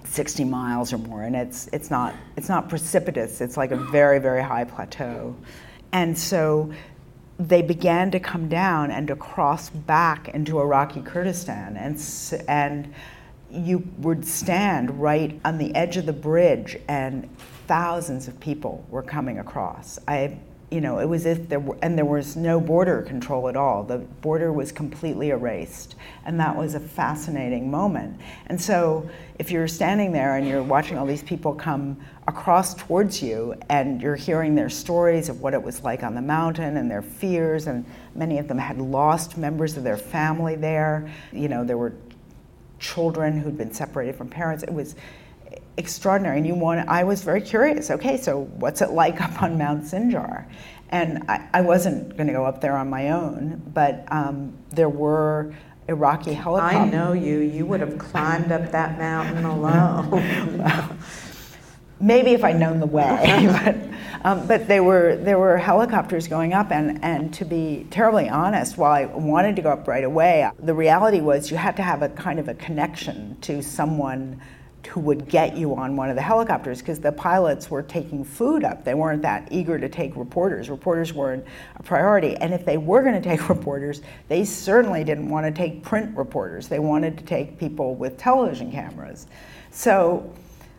60 0.03 0.43
miles 0.43 0.91
or 0.93 0.97
more, 0.97 1.23
and 1.23 1.35
it's 1.35 1.67
it's 1.71 1.89
not 1.89 2.13
it's 2.35 2.49
not 2.49 2.69
precipitous. 2.69 3.41
It's 3.41 3.57
like 3.57 3.71
a 3.71 3.77
very 3.77 4.19
very 4.19 4.43
high 4.43 4.65
plateau, 4.65 5.35
and 5.91 6.17
so 6.17 6.73
they 7.39 7.61
began 7.61 8.11
to 8.11 8.19
come 8.19 8.47
down 8.47 8.91
and 8.91 9.07
to 9.07 9.15
cross 9.15 9.69
back 9.69 10.29
into 10.29 10.59
Iraqi 10.59 11.01
Kurdistan, 11.01 11.77
and 11.77 11.97
and 12.49 12.93
you 13.53 13.87
would 13.99 14.25
stand 14.25 14.99
right 15.01 15.39
on 15.45 15.57
the 15.57 15.73
edge 15.75 15.97
of 15.97 16.05
the 16.05 16.13
bridge 16.13 16.77
and 16.87 17.29
thousands 17.67 18.27
of 18.27 18.39
people 18.39 18.85
were 18.89 19.03
coming 19.03 19.39
across. 19.39 19.99
I, 20.07 20.37
you 20.71 20.81
know, 20.81 20.97
it 20.97 21.05
was 21.05 21.27
if 21.27 21.49
there 21.49 21.59
were, 21.59 21.77
and 21.83 21.95
there 21.95 22.05
was 22.05 22.35
no 22.35 22.59
border 22.59 23.03
control 23.03 23.47
at 23.47 23.55
all. 23.55 23.83
The 23.83 23.99
border 23.99 24.51
was 24.51 24.71
completely 24.71 25.29
erased, 25.29 25.95
and 26.25 26.39
that 26.39 26.55
was 26.55 26.73
a 26.73 26.79
fascinating 26.79 27.69
moment. 27.69 28.19
And 28.47 28.59
so, 28.59 29.07
if 29.37 29.51
you're 29.51 29.67
standing 29.67 30.11
there 30.11 30.35
and 30.35 30.47
you're 30.47 30.63
watching 30.63 30.97
all 30.97 31.05
these 31.05 31.21
people 31.21 31.53
come 31.53 31.97
across 32.27 32.73
towards 32.73 33.21
you, 33.21 33.53
and 33.69 34.01
you're 34.01 34.15
hearing 34.15 34.55
their 34.55 34.69
stories 34.69 35.29
of 35.29 35.41
what 35.41 35.53
it 35.53 35.61
was 35.61 35.83
like 35.83 36.01
on 36.01 36.15
the 36.15 36.21
mountain 36.21 36.77
and 36.77 36.89
their 36.89 37.03
fears, 37.03 37.67
and 37.67 37.85
many 38.15 38.39
of 38.39 38.47
them 38.47 38.57
had 38.57 38.79
lost 38.79 39.37
members 39.37 39.77
of 39.77 39.83
their 39.83 39.97
family 39.97 40.55
there. 40.55 41.07
You 41.31 41.49
know, 41.49 41.63
there 41.63 41.77
were 41.77 41.93
children 42.79 43.39
who'd 43.39 43.57
been 43.57 43.73
separated 43.73 44.15
from 44.15 44.29
parents. 44.29 44.63
It 44.63 44.73
was 44.73 44.95
extraordinary. 45.77 46.37
And 46.37 46.47
you 46.47 46.55
want, 46.55 46.87
I 46.87 47.03
was 47.03 47.23
very 47.23 47.41
curious. 47.41 47.89
Okay, 47.89 48.17
so 48.17 48.41
what's 48.57 48.81
it 48.81 48.91
like 48.91 49.21
up 49.21 49.41
on 49.41 49.57
Mount 49.57 49.83
Sinjar? 49.83 50.45
And 50.89 51.23
I, 51.27 51.47
I 51.53 51.61
wasn't 51.61 52.15
going 52.15 52.27
to 52.27 52.33
go 52.33 52.45
up 52.45 52.61
there 52.61 52.77
on 52.77 52.89
my 52.89 53.09
own, 53.09 53.61
but 53.73 54.05
um, 54.11 54.53
there 54.69 54.89
were 54.89 55.53
Iraqi 55.87 56.33
helicopters. 56.33 56.81
I 56.81 56.85
know 56.89 57.13
you. 57.13 57.39
You 57.39 57.65
would 57.65 57.79
have 57.79 57.97
climbed 57.97 58.51
up 58.51 58.71
that 58.71 58.97
mountain 58.99 59.43
alone. 59.45 60.57
well, 60.59 60.97
maybe 61.99 62.31
if 62.31 62.43
I'd 62.43 62.59
known 62.59 62.79
the 62.79 62.85
way, 62.85 63.47
but, 63.63 63.75
um, 64.23 64.47
but 64.47 64.67
there 64.67 64.83
were 64.83 65.17
there 65.17 65.37
were 65.37 65.57
helicopters 65.57 66.27
going 66.27 66.53
up, 66.53 66.71
and 66.71 67.03
and 67.03 67.33
to 67.35 67.45
be 67.45 67.85
terribly 67.89 68.29
honest, 68.29 68.77
while 68.77 68.91
I 68.91 69.05
wanted 69.05 69.55
to 69.57 69.61
go 69.61 69.69
up 69.69 69.87
right 69.87 70.03
away, 70.03 70.49
the 70.59 70.73
reality 70.73 71.19
was 71.19 71.51
you 71.51 71.57
had 71.57 71.75
to 71.77 71.83
have 71.83 72.01
a 72.01 72.09
kind 72.09 72.39
of 72.39 72.47
a 72.47 72.53
connection 72.53 73.37
to 73.41 73.61
someone 73.61 74.41
who 74.87 74.99
would 74.99 75.27
get 75.27 75.55
you 75.55 75.75
on 75.75 75.95
one 75.95 76.09
of 76.09 76.15
the 76.15 76.21
helicopters 76.21 76.79
because 76.79 76.99
the 76.99 77.11
pilots 77.11 77.69
were 77.69 77.81
taking 77.81 78.23
food 78.23 78.63
up. 78.63 78.83
They 78.83 78.93
weren't 78.93 79.21
that 79.21 79.47
eager 79.51 79.79
to 79.79 79.89
take 79.89 80.15
reporters. 80.15 80.69
Reporters 80.69 81.13
weren't 81.13 81.45
a 81.77 81.83
priority. 81.83 82.35
And 82.35 82.53
if 82.53 82.65
they 82.65 82.77
were 82.77 83.01
going 83.01 83.19
to 83.19 83.21
take 83.21 83.49
reporters, 83.49 84.01
they 84.27 84.43
certainly 84.43 85.03
didn't 85.03 85.29
want 85.29 85.45
to 85.45 85.51
take 85.51 85.83
print 85.83 86.15
reporters. 86.17 86.67
They 86.67 86.79
wanted 86.79 87.17
to 87.17 87.23
take 87.23 87.57
people 87.57 87.95
with 87.95 88.17
television 88.17 88.71
cameras. 88.71 89.27
So 89.71 90.33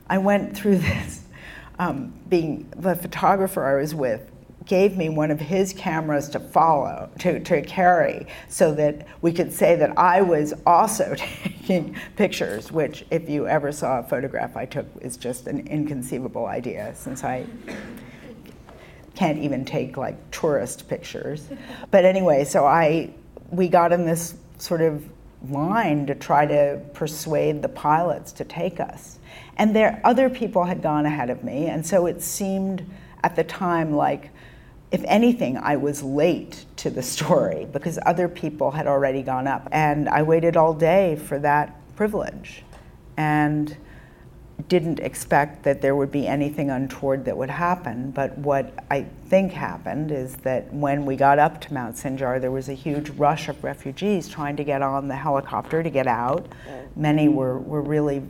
I 0.09 0.19
went 0.19 0.57
through 0.57 0.79
this. 0.79 1.24
Um, 1.79 2.13
being 2.29 2.69
the 2.77 2.95
photographer 2.95 3.65
I 3.65 3.81
was 3.81 3.95
with 3.95 4.31
gave 4.67 4.97
me 4.97 5.09
one 5.09 5.31
of 5.31 5.41
his 5.41 5.73
cameras 5.73 6.29
to 6.31 6.41
follow, 6.41 7.11
to, 7.19 7.41
to 7.41 7.61
carry, 7.63 8.27
so 8.49 8.73
that 8.75 9.07
we 9.21 9.33
could 9.33 9.53
say 9.53 9.77
that 9.77 9.99
I 9.99 10.23
was 10.23 10.55
also 10.65 11.15
taking 11.17 11.97
pictures, 12.17 12.73
which, 12.73 13.05
if 13.11 13.29
you 13.29 13.47
ever 13.47 13.73
saw 13.73 13.99
a 13.99 14.03
photograph 14.03 14.57
I 14.57 14.65
took, 14.65 14.87
is 15.01 15.17
just 15.17 15.47
an 15.47 15.67
inconceivable 15.67 16.47
idea 16.47 16.95
since 16.95 17.25
I 17.25 17.45
can't 19.15 19.39
even 19.39 19.65
take 19.65 19.97
like 19.97 20.31
tourist 20.31 20.89
pictures. 20.89 21.49
But 21.91 22.05
anyway, 22.05 22.45
so 22.45 22.65
I, 22.65 23.11
we 23.51 23.69
got 23.69 23.93
in 23.93 24.05
this 24.07 24.35
sort 24.59 24.81
of 24.81 25.05
line 25.51 26.07
to 26.07 26.15
try 26.15 26.47
to 26.47 26.81
persuade 26.95 27.63
the 27.63 27.69
pilots 27.69 28.33
to 28.33 28.45
take 28.45 28.81
us. 28.81 29.19
And 29.57 29.75
there, 29.75 30.01
other 30.05 30.29
people 30.29 30.65
had 30.65 30.83
gone 30.83 31.07
ahead 31.07 31.31
of 31.31 31.45
me, 31.45 31.67
and 31.67 31.87
so 31.87 32.07
it 32.07 32.23
seemed 32.23 32.85
at 33.23 33.37
the 33.37 33.45
time 33.45 33.93
like 33.93 34.31
if 34.95 35.03
anything, 35.07 35.57
I 35.57 35.75
was 35.77 36.05
late 36.05 36.67
to 36.77 36.89
the 36.89 37.03
story 37.15 37.67
because 37.73 37.99
other 38.07 38.29
people 38.29 38.71
had 38.71 38.87
already 38.87 39.23
gone 39.23 39.49
up. 39.49 39.69
And 39.73 40.09
I 40.09 40.23
waited 40.23 40.57
all 40.57 40.73
day 40.73 41.17
for 41.17 41.39
that 41.41 41.75
privilege 41.97 42.63
and 43.17 43.77
didn't 44.69 45.01
expect 45.01 45.65
that 45.65 45.83
there 45.83 45.97
would 45.97 46.13
be 46.13 46.29
anything 46.29 46.71
untoward 46.71 47.25
that 47.25 47.37
would 47.37 47.51
happen. 47.51 48.13
But 48.13 48.39
what 48.39 48.85
I 48.89 49.07
think 49.27 49.51
happened 49.51 50.13
is 50.13 50.37
that 50.37 50.73
when 50.73 51.05
we 51.05 51.17
got 51.17 51.41
up 51.41 51.61
to 51.63 51.75
Mount 51.75 51.97
Sinjar, 51.97 52.41
there 52.41 52.53
was 52.53 52.69
a 52.69 52.75
huge 52.75 53.11
rush 53.11 53.49
of 53.49 53.65
refugees 53.65 54.29
trying 54.29 54.55
to 54.57 54.65
get 54.65 54.81
on 54.81 55.09
the 55.09 55.17
helicopter 55.17 55.83
to 55.83 55.91
get 55.91 56.07
out. 56.07 56.47
Many 56.95 57.29
were, 57.29 57.59
were 57.59 57.83
really 57.83 58.23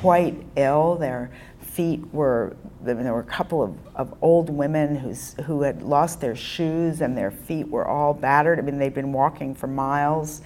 quite 0.00 0.34
ill. 0.56 0.96
Their 0.96 1.30
feet 1.60 2.02
were, 2.12 2.56
there 2.82 2.96
were 2.96 3.20
a 3.20 3.24
couple 3.24 3.62
of, 3.62 3.74
of 3.96 4.14
old 4.22 4.50
women 4.50 4.96
who's, 4.96 5.34
who 5.44 5.62
had 5.62 5.82
lost 5.82 6.20
their 6.20 6.36
shoes 6.36 7.00
and 7.00 7.16
their 7.16 7.30
feet 7.30 7.68
were 7.68 7.86
all 7.86 8.12
battered. 8.12 8.58
I 8.58 8.62
mean, 8.62 8.78
they'd 8.78 8.94
been 8.94 9.12
walking 9.12 9.54
for 9.54 9.66
miles. 9.66 10.42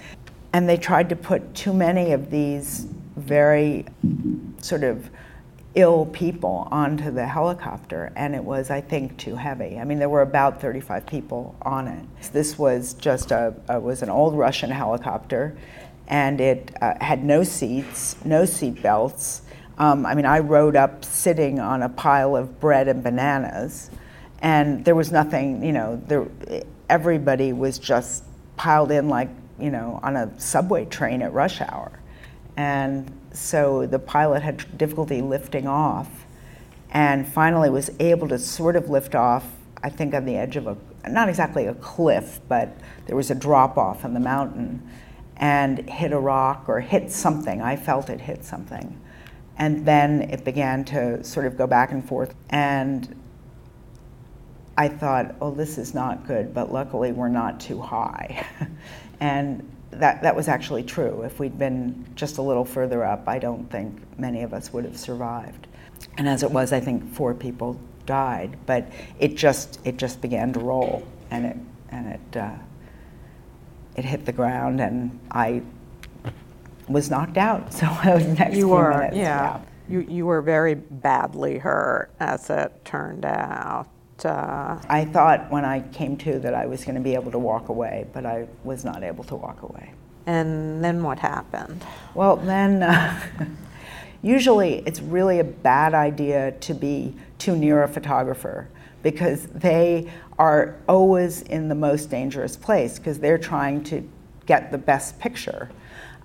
And 0.53 0.67
they 0.67 0.77
tried 0.77 1.09
to 1.09 1.15
put 1.15 1.53
too 1.53 1.73
many 1.73 2.13
of 2.13 2.31
these 2.31 2.87
very 3.17 3.85
sort 4.61 4.83
of 4.83 5.09
ill 5.77 6.07
people 6.07 6.67
onto 6.71 7.11
the 7.11 7.25
helicopter, 7.25 8.11
and 8.15 8.33
it 8.33 8.43
was, 8.43 8.71
I 8.71 8.81
think, 8.81 9.15
too 9.17 9.35
heavy. 9.35 9.77
I 9.77 9.83
mean, 9.83 9.99
there 9.99 10.09
were 10.09 10.23
about 10.23 10.59
35 10.59 11.05
people 11.05 11.55
on 11.61 11.87
it. 11.87 12.03
This 12.33 12.57
was 12.57 12.95
just 12.95 13.31
a, 13.31 13.53
a 13.69 13.79
was 13.79 14.01
an 14.01 14.09
old 14.09 14.35
Russian 14.35 14.71
helicopter, 14.71 15.55
and 16.07 16.39
it 16.39 16.75
uh, 16.81 16.93
had 17.01 17.23
no 17.23 17.43
seats, 17.43 18.15
no 18.23 18.45
seat 18.45 18.81
belts. 18.81 19.41
Um, 19.77 20.05
I 20.05 20.15
mean, 20.15 20.25
I 20.25 20.39
rode 20.39 20.75
up 20.75 21.03
sitting 21.05 21.59
on 21.59 21.83
a 21.83 21.89
pile 21.89 22.35
of 22.35 22.59
bread 22.59 22.87
and 22.87 23.03
bananas, 23.03 23.91
and 24.39 24.83
there 24.85 24.95
was 24.95 25.11
nothing, 25.11 25.63
you 25.63 25.71
know, 25.71 26.01
there, 26.07 26.27
everybody 26.89 27.53
was 27.53 27.77
just 27.77 28.23
piled 28.55 28.91
in 28.91 29.09
like, 29.09 29.29
you 29.59 29.69
know, 29.69 29.99
on 30.03 30.15
a 30.15 30.39
subway 30.39 30.85
train 30.85 31.21
at 31.21 31.33
rush 31.33 31.61
hour. 31.61 31.91
And 32.55 33.11
so 33.33 33.85
the 33.85 33.99
pilot 33.99 34.41
had 34.41 34.77
difficulty 34.77 35.21
lifting 35.21 35.67
off 35.67 36.25
and 36.91 37.27
finally 37.27 37.69
was 37.69 37.91
able 37.99 38.27
to 38.29 38.39
sort 38.39 38.75
of 38.75 38.89
lift 38.89 39.13
off, 39.13 39.45
I 39.83 39.89
think, 39.89 40.13
on 40.13 40.25
the 40.25 40.35
edge 40.35 40.55
of 40.55 40.67
a, 40.67 40.77
not 41.07 41.29
exactly 41.29 41.65
a 41.65 41.75
cliff, 41.75 42.39
but 42.47 42.75
there 43.05 43.15
was 43.15 43.29
a 43.29 43.35
drop 43.35 43.77
off 43.77 44.05
on 44.05 44.13
the 44.13 44.19
mountain 44.19 44.81
and 45.37 45.89
hit 45.89 46.11
a 46.11 46.19
rock 46.19 46.65
or 46.67 46.79
hit 46.79 47.11
something. 47.11 47.61
I 47.61 47.75
felt 47.75 48.09
it 48.09 48.19
hit 48.19 48.43
something. 48.43 48.99
And 49.57 49.85
then 49.85 50.23
it 50.23 50.43
began 50.43 50.85
to 50.85 51.23
sort 51.23 51.45
of 51.45 51.57
go 51.57 51.65
back 51.65 51.91
and 51.91 52.07
forth. 52.07 52.35
And 52.49 53.15
I 54.77 54.87
thought, 54.87 55.35
oh, 55.41 55.51
this 55.51 55.77
is 55.77 55.93
not 55.93 56.27
good, 56.27 56.53
but 56.53 56.71
luckily 56.71 57.11
we're 57.11 57.29
not 57.29 57.59
too 57.59 57.81
high. 57.81 58.45
and 59.19 59.67
that, 59.91 60.21
that 60.21 60.35
was 60.35 60.47
actually 60.47 60.83
true. 60.83 61.23
If 61.23 61.39
we'd 61.39 61.57
been 61.57 62.05
just 62.15 62.37
a 62.37 62.41
little 62.41 62.65
further 62.65 63.03
up, 63.03 63.27
I 63.27 63.39
don't 63.39 63.69
think 63.71 63.99
many 64.19 64.43
of 64.43 64.53
us 64.53 64.73
would 64.73 64.85
have 64.85 64.97
survived. 64.97 65.67
And 66.17 66.27
as 66.27 66.43
it 66.43 66.51
was, 66.51 66.73
I 66.73 66.79
think 66.79 67.11
four 67.13 67.33
people 67.33 67.79
died, 68.05 68.57
but 68.65 68.87
it 69.19 69.35
just 69.35 69.79
it 69.85 69.97
just 69.97 70.21
began 70.21 70.53
to 70.53 70.59
roll, 70.59 71.07
and 71.31 71.45
it 71.45 71.57
and 71.89 72.07
it 72.07 72.37
uh, 72.37 72.55
it 73.97 74.05
hit 74.05 74.25
the 74.25 74.31
ground, 74.31 74.79
and 74.79 75.19
I 75.31 75.63
was 76.87 77.09
knocked 77.09 77.37
out. 77.37 77.73
So 77.77 77.87
the 78.03 78.35
next 78.37 78.55
you 78.55 78.61
few 78.61 78.67
were, 78.69 78.91
minutes, 78.91 79.17
yeah. 79.17 79.23
yeah. 79.23 79.61
You, 79.89 79.99
you 80.01 80.25
were 80.25 80.41
very 80.41 80.75
badly 80.75 81.57
hurt, 81.57 82.11
as 82.19 82.49
it 82.49 82.71
turned 82.85 83.25
out. 83.25 83.87
Uh, 84.23 84.79
I 84.89 85.05
thought 85.05 85.51
when 85.51 85.63
I 85.63 85.81
came 85.81 86.17
to 86.17 86.39
that 86.39 86.53
I 86.53 86.65
was 86.65 86.83
going 86.83 86.95
to 86.95 87.01
be 87.01 87.13
able 87.13 87.31
to 87.31 87.39
walk 87.39 87.69
away, 87.69 88.07
but 88.13 88.25
I 88.25 88.47
was 88.63 88.83
not 88.83 89.03
able 89.03 89.23
to 89.25 89.35
walk 89.35 89.61
away. 89.61 89.91
and 90.25 90.83
then 90.83 91.03
what 91.03 91.19
happened? 91.19 91.83
Well, 92.15 92.35
then, 92.35 92.83
uh, 92.83 93.19
usually 94.21 94.83
it's 94.85 95.01
really 95.01 95.39
a 95.39 95.43
bad 95.43 95.93
idea 95.93 96.51
to 96.51 96.73
be 96.73 97.15
too 97.37 97.55
near 97.55 97.83
a 97.83 97.87
photographer 97.87 98.67
because 99.03 99.47
they 99.47 100.11
are 100.37 100.77
always 100.87 101.41
in 101.43 101.69
the 101.69 101.75
most 101.75 102.09
dangerous 102.09 102.55
place 102.55 102.97
because 102.99 103.19
they're 103.19 103.37
trying 103.37 103.83
to 103.85 104.07
get 104.45 104.71
the 104.71 104.77
best 104.77 105.19
picture. 105.19 105.69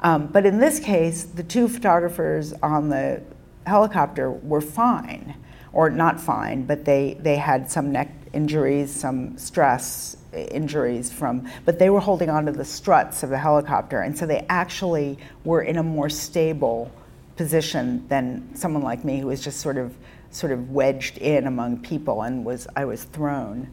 Um, 0.01 0.27
but 0.27 0.45
in 0.47 0.59
this 0.59 0.81
case, 0.81 1.25
the 1.25 1.43
two 1.43 1.69
photographers 1.69 2.53
on 2.63 2.89
the 2.89 3.23
helicopter 3.67 4.31
were 4.31 4.61
fine, 4.61 5.37
or 5.73 5.91
not 5.91 6.21
fine, 6.21 6.65
but 6.65 6.85
they, 6.85 7.17
they 7.21 7.37
had 7.37 7.71
some 7.71 7.93
neck 7.93 8.13
injuries, 8.33 8.91
some 8.91 9.37
stress 9.39 10.17
injuries 10.33 11.13
from, 11.13 11.49
but 11.65 11.79
they 11.79 11.91
were 11.91 12.01
holding 12.01 12.31
onto 12.31 12.53
the 12.53 12.65
struts 12.65 13.23
of 13.23 13.31
the 13.31 13.39
helicopter, 13.39 14.01
and 14.01 14.17
so 14.17 14.27
they 14.27 14.45
actually 14.49 15.19
were 15.45 15.63
in 15.63 15.77
a 15.77 15.83
more 15.83 16.09
stable 16.09 16.91
position 17.37 18.07
than 18.09 18.55
someone 18.55 18.83
like 18.83 19.05
me 19.05 19.21
who 19.21 19.27
was 19.27 19.43
just 19.43 19.61
sort 19.61 19.77
of 19.77 19.95
sort 20.33 20.51
of 20.51 20.71
wedged 20.71 21.19
in 21.19 21.47
among 21.47 21.79
people 21.79 22.23
and 22.23 22.45
was 22.45 22.67
I 22.75 22.85
was 22.85 23.05
thrown. 23.05 23.69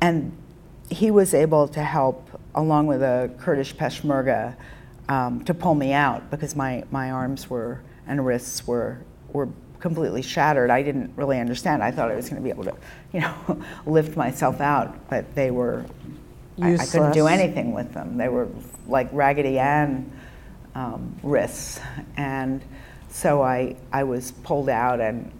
And 0.00 0.36
he 0.90 1.10
was 1.10 1.32
able 1.32 1.66
to 1.68 1.82
help 1.82 2.28
along 2.54 2.86
with 2.86 3.02
a 3.02 3.30
Kurdish 3.38 3.74
Peshmerga 3.74 4.54
um, 5.08 5.42
to 5.44 5.54
pull 5.54 5.74
me 5.74 5.92
out 5.92 6.30
because 6.30 6.54
my, 6.54 6.84
my 6.90 7.10
arms 7.10 7.48
were 7.48 7.80
and 8.06 8.24
wrists 8.24 8.66
were 8.66 8.98
were 9.32 9.48
completely 9.80 10.22
shattered. 10.22 10.70
I 10.70 10.82
didn't 10.82 11.12
really 11.16 11.38
understand. 11.38 11.82
I 11.82 11.90
thought 11.90 12.10
I 12.10 12.14
was 12.14 12.28
going 12.28 12.40
to 12.40 12.44
be 12.44 12.50
able 12.50 12.64
to, 12.64 12.74
you 13.12 13.20
know, 13.20 13.62
lift 13.86 14.16
myself 14.16 14.60
out, 14.60 15.08
but 15.10 15.34
they 15.34 15.50
were. 15.50 15.84
I, 16.62 16.74
I 16.74 16.86
couldn't 16.86 17.12
do 17.12 17.26
anything 17.26 17.72
with 17.72 17.92
them. 17.92 18.16
They 18.16 18.28
were 18.28 18.48
like 18.86 19.08
Raggedy 19.12 19.58
Ann 19.58 20.10
um, 20.74 21.16
wrists, 21.22 21.80
and 22.16 22.62
so 23.10 23.42
I 23.42 23.76
I 23.92 24.04
was 24.04 24.32
pulled 24.32 24.68
out, 24.68 25.00
and 25.00 25.32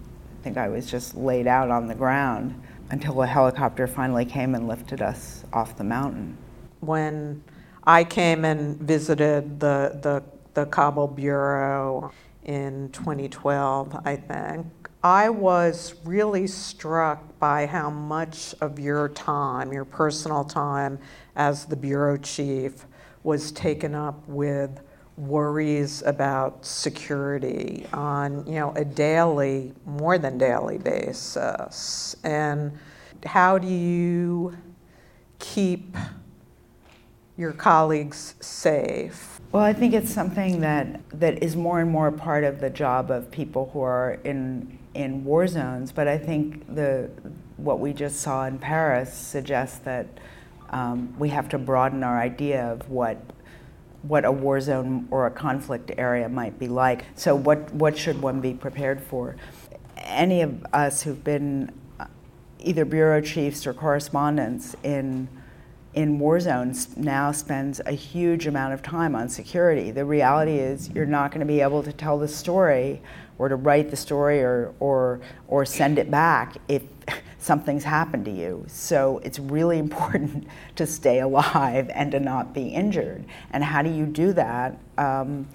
think 0.45 0.57
I 0.57 0.67
was 0.67 0.85
just 0.85 1.15
laid 1.15 1.47
out 1.47 1.71
on 1.71 1.87
the 1.87 1.95
ground 1.95 2.61
until 2.91 3.23
a 3.23 3.25
helicopter 3.25 3.87
finally 3.87 4.25
came 4.25 4.53
and 4.53 4.67
lifted 4.67 5.01
us 5.01 5.43
off 5.51 5.75
the 5.75 5.83
mountain. 5.83 6.37
when 6.81 7.43
I 7.87 8.03
came 8.03 8.45
and 8.45 8.77
visited 8.77 9.59
the, 9.59 9.99
the, 10.03 10.23
the 10.53 10.67
Kabul 10.67 11.07
Bureau 11.07 12.11
in 12.43 12.89
2012, 12.89 14.01
I 14.05 14.15
think, 14.15 14.67
I 15.03 15.29
was 15.29 15.95
really 16.03 16.45
struck 16.45 17.39
by 17.39 17.65
how 17.65 17.89
much 17.89 18.53
of 18.61 18.77
your 18.77 19.09
time, 19.09 19.73
your 19.73 19.85
personal 19.85 20.43
time 20.43 20.99
as 21.35 21.65
the 21.65 21.75
bureau 21.75 22.17
chief, 22.17 22.85
was 23.23 23.51
taken 23.51 23.95
up 23.95 24.27
with 24.27 24.79
worries 25.17 26.03
about 26.05 26.65
security 26.65 27.87
on 27.93 28.45
you 28.45 28.55
know 28.55 28.73
a 28.75 28.83
daily 28.83 29.71
more 29.85 30.17
than 30.17 30.37
daily 30.37 30.77
basis 30.77 32.15
and 32.23 32.77
how 33.25 33.57
do 33.57 33.67
you 33.67 34.55
keep 35.39 35.95
your 37.37 37.51
colleagues 37.51 38.35
safe. 38.39 39.41
Well, 39.51 39.63
I 39.63 39.73
think 39.73 39.93
it's 39.93 40.11
something 40.11 40.61
that, 40.61 41.01
that 41.11 41.43
is 41.43 41.55
more 41.55 41.79
and 41.79 41.91
more 41.91 42.07
a 42.07 42.11
part 42.11 42.43
of 42.43 42.61
the 42.61 42.69
job 42.69 43.11
of 43.11 43.29
people 43.29 43.69
who 43.73 43.81
are 43.81 44.19
in, 44.23 44.77
in 44.93 45.23
war 45.23 45.47
zones. 45.47 45.91
But 45.91 46.07
I 46.07 46.17
think 46.17 46.73
the, 46.73 47.09
what 47.57 47.79
we 47.79 47.93
just 47.93 48.21
saw 48.21 48.45
in 48.45 48.57
Paris 48.57 49.13
suggests 49.13 49.79
that 49.79 50.07
um, 50.69 51.17
we 51.19 51.29
have 51.29 51.49
to 51.49 51.57
broaden 51.57 52.03
our 52.03 52.19
idea 52.19 52.71
of 52.71 52.89
what, 52.89 53.21
what 54.07 54.25
a 54.25 54.31
war 54.31 54.59
zone 54.61 55.07
or 55.11 55.27
a 55.27 55.31
conflict 55.31 55.91
area 55.97 56.29
might 56.29 56.59
be 56.59 56.67
like. 56.67 57.05
So, 57.15 57.35
what, 57.35 57.73
what 57.73 57.97
should 57.97 58.21
one 58.21 58.41
be 58.41 58.53
prepared 58.53 59.01
for? 59.01 59.35
Any 59.97 60.41
of 60.41 60.65
us 60.73 61.01
who've 61.01 61.23
been 61.23 61.71
uh, 61.99 62.05
either 62.59 62.85
bureau 62.85 63.21
chiefs 63.21 63.65
or 63.65 63.73
correspondents 63.73 64.75
in 64.83 65.27
in 65.95 66.19
war 66.19 66.39
zones 66.41 66.95
now 66.97 67.31
spends 67.31 67.79
a 67.85 67.93
huge 67.93 68.47
amount 68.47 68.73
of 68.73 68.83
time 68.83 69.15
on 69.15 69.29
security. 69.29 69.91
The 69.91 70.03
reality 70.03 70.59
is 70.59 70.89
you're 70.89 71.05
not 71.05 71.31
going 71.31 71.39
to 71.39 71.45
be 71.45 71.61
able 71.61 71.81
to 71.83 71.93
tell 71.93 72.19
the 72.19 72.27
story 72.27 73.01
or 73.37 73.47
to 73.47 73.55
write 73.55 73.89
the 73.89 73.95
story 73.95 74.41
or, 74.41 74.73
or, 74.81 75.21
or 75.47 75.65
send 75.65 75.97
it 75.97 76.11
back 76.11 76.57
if 76.67 76.83
something's 77.45 77.83
happened 77.83 78.25
to 78.25 78.31
you. 78.31 78.65
So 78.67 79.21
it's 79.23 79.39
really 79.39 79.79
important 79.87 80.47
to 80.75 80.85
stay 80.85 81.19
alive 81.19 81.89
and 81.93 82.11
to 82.11 82.19
not 82.19 82.53
be 82.53 82.67
injured. 82.69 83.23
And 83.51 83.63
how 83.63 83.81
do 83.81 83.91
you 83.91 84.05
do 84.05 84.33
that? 84.33 84.77
Um, 84.97 85.47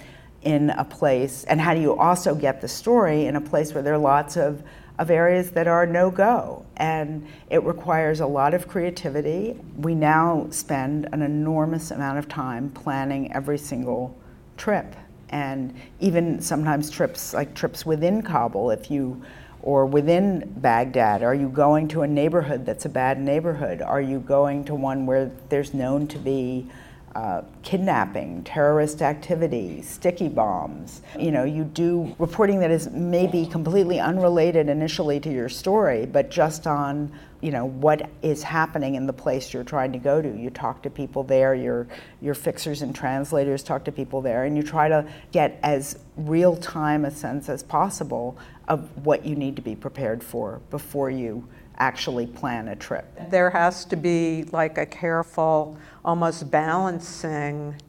in 0.42 0.70
a 0.70 0.84
place, 0.86 1.44
and 1.44 1.60
how 1.60 1.74
do 1.74 1.82
you 1.82 1.94
also 1.94 2.34
get 2.34 2.62
the 2.62 2.66
story 2.66 3.26
in 3.26 3.36
a 3.36 3.40
place 3.42 3.74
where 3.74 3.82
there 3.82 3.92
are 3.92 3.98
lots 3.98 4.38
of 4.38 4.62
of 5.00 5.10
areas 5.10 5.50
that 5.52 5.66
are 5.66 5.86
no 5.86 6.10
go. 6.10 6.64
And 6.76 7.26
it 7.48 7.62
requires 7.62 8.20
a 8.20 8.26
lot 8.26 8.52
of 8.52 8.68
creativity. 8.68 9.58
We 9.78 9.94
now 9.94 10.46
spend 10.50 11.08
an 11.12 11.22
enormous 11.22 11.90
amount 11.90 12.18
of 12.18 12.28
time 12.28 12.68
planning 12.70 13.32
every 13.32 13.56
single 13.56 14.14
trip. 14.58 14.94
And 15.30 15.74
even 16.00 16.42
sometimes 16.42 16.90
trips, 16.90 17.32
like 17.32 17.54
trips 17.54 17.86
within 17.86 18.20
Kabul, 18.20 18.72
if 18.72 18.90
you 18.90 19.22
or 19.62 19.86
within 19.86 20.52
Baghdad? 20.56 21.22
Are 21.22 21.34
you 21.34 21.48
going 21.48 21.88
to 21.88 22.02
a 22.02 22.06
neighborhood 22.06 22.66
that's 22.66 22.84
a 22.84 22.88
bad 22.88 23.20
neighborhood? 23.20 23.82
Are 23.82 24.00
you 24.00 24.20
going 24.20 24.64
to 24.64 24.74
one 24.74 25.06
where 25.06 25.30
there's 25.48 25.74
known 25.74 26.06
to 26.08 26.18
be 26.18 26.70
uh, 27.14 27.42
kidnapping, 27.62 28.42
terrorist 28.44 29.02
activity, 29.02 29.82
sticky 29.82 30.28
bombs. 30.28 31.02
You 31.18 31.32
know, 31.32 31.44
you 31.44 31.64
do 31.64 32.14
reporting 32.18 32.60
that 32.60 32.70
is 32.70 32.88
maybe 32.90 33.46
completely 33.46 33.98
unrelated 33.98 34.68
initially 34.68 35.18
to 35.20 35.30
your 35.30 35.48
story, 35.48 36.06
but 36.06 36.30
just 36.30 36.68
on, 36.68 37.10
you 37.40 37.50
know, 37.50 37.66
what 37.66 38.08
is 38.22 38.44
happening 38.44 38.94
in 38.94 39.06
the 39.06 39.12
place 39.12 39.52
you're 39.52 39.64
trying 39.64 39.90
to 39.92 39.98
go 39.98 40.22
to. 40.22 40.28
You 40.28 40.50
talk 40.50 40.82
to 40.82 40.90
people 40.90 41.24
there, 41.24 41.54
your, 41.54 41.88
your 42.20 42.34
fixers 42.34 42.82
and 42.82 42.94
translators 42.94 43.64
talk 43.64 43.84
to 43.86 43.92
people 43.92 44.20
there, 44.20 44.44
and 44.44 44.56
you 44.56 44.62
try 44.62 44.88
to 44.88 45.04
get 45.32 45.58
as 45.64 45.98
real 46.16 46.56
time 46.56 47.04
a 47.04 47.10
sense 47.10 47.48
as 47.48 47.62
possible 47.64 48.38
of 48.68 49.04
what 49.04 49.26
you 49.26 49.34
need 49.34 49.56
to 49.56 49.62
be 49.62 49.74
prepared 49.74 50.22
for 50.22 50.60
before 50.70 51.10
you 51.10 51.44
actually 51.78 52.26
plan 52.26 52.68
a 52.68 52.76
trip. 52.76 53.06
There 53.30 53.50
has 53.50 53.84
to 53.86 53.96
be 53.96 54.44
like 54.52 54.78
a 54.78 54.86
careful, 54.86 55.76
almost 56.04 56.50
balancing 56.50 57.80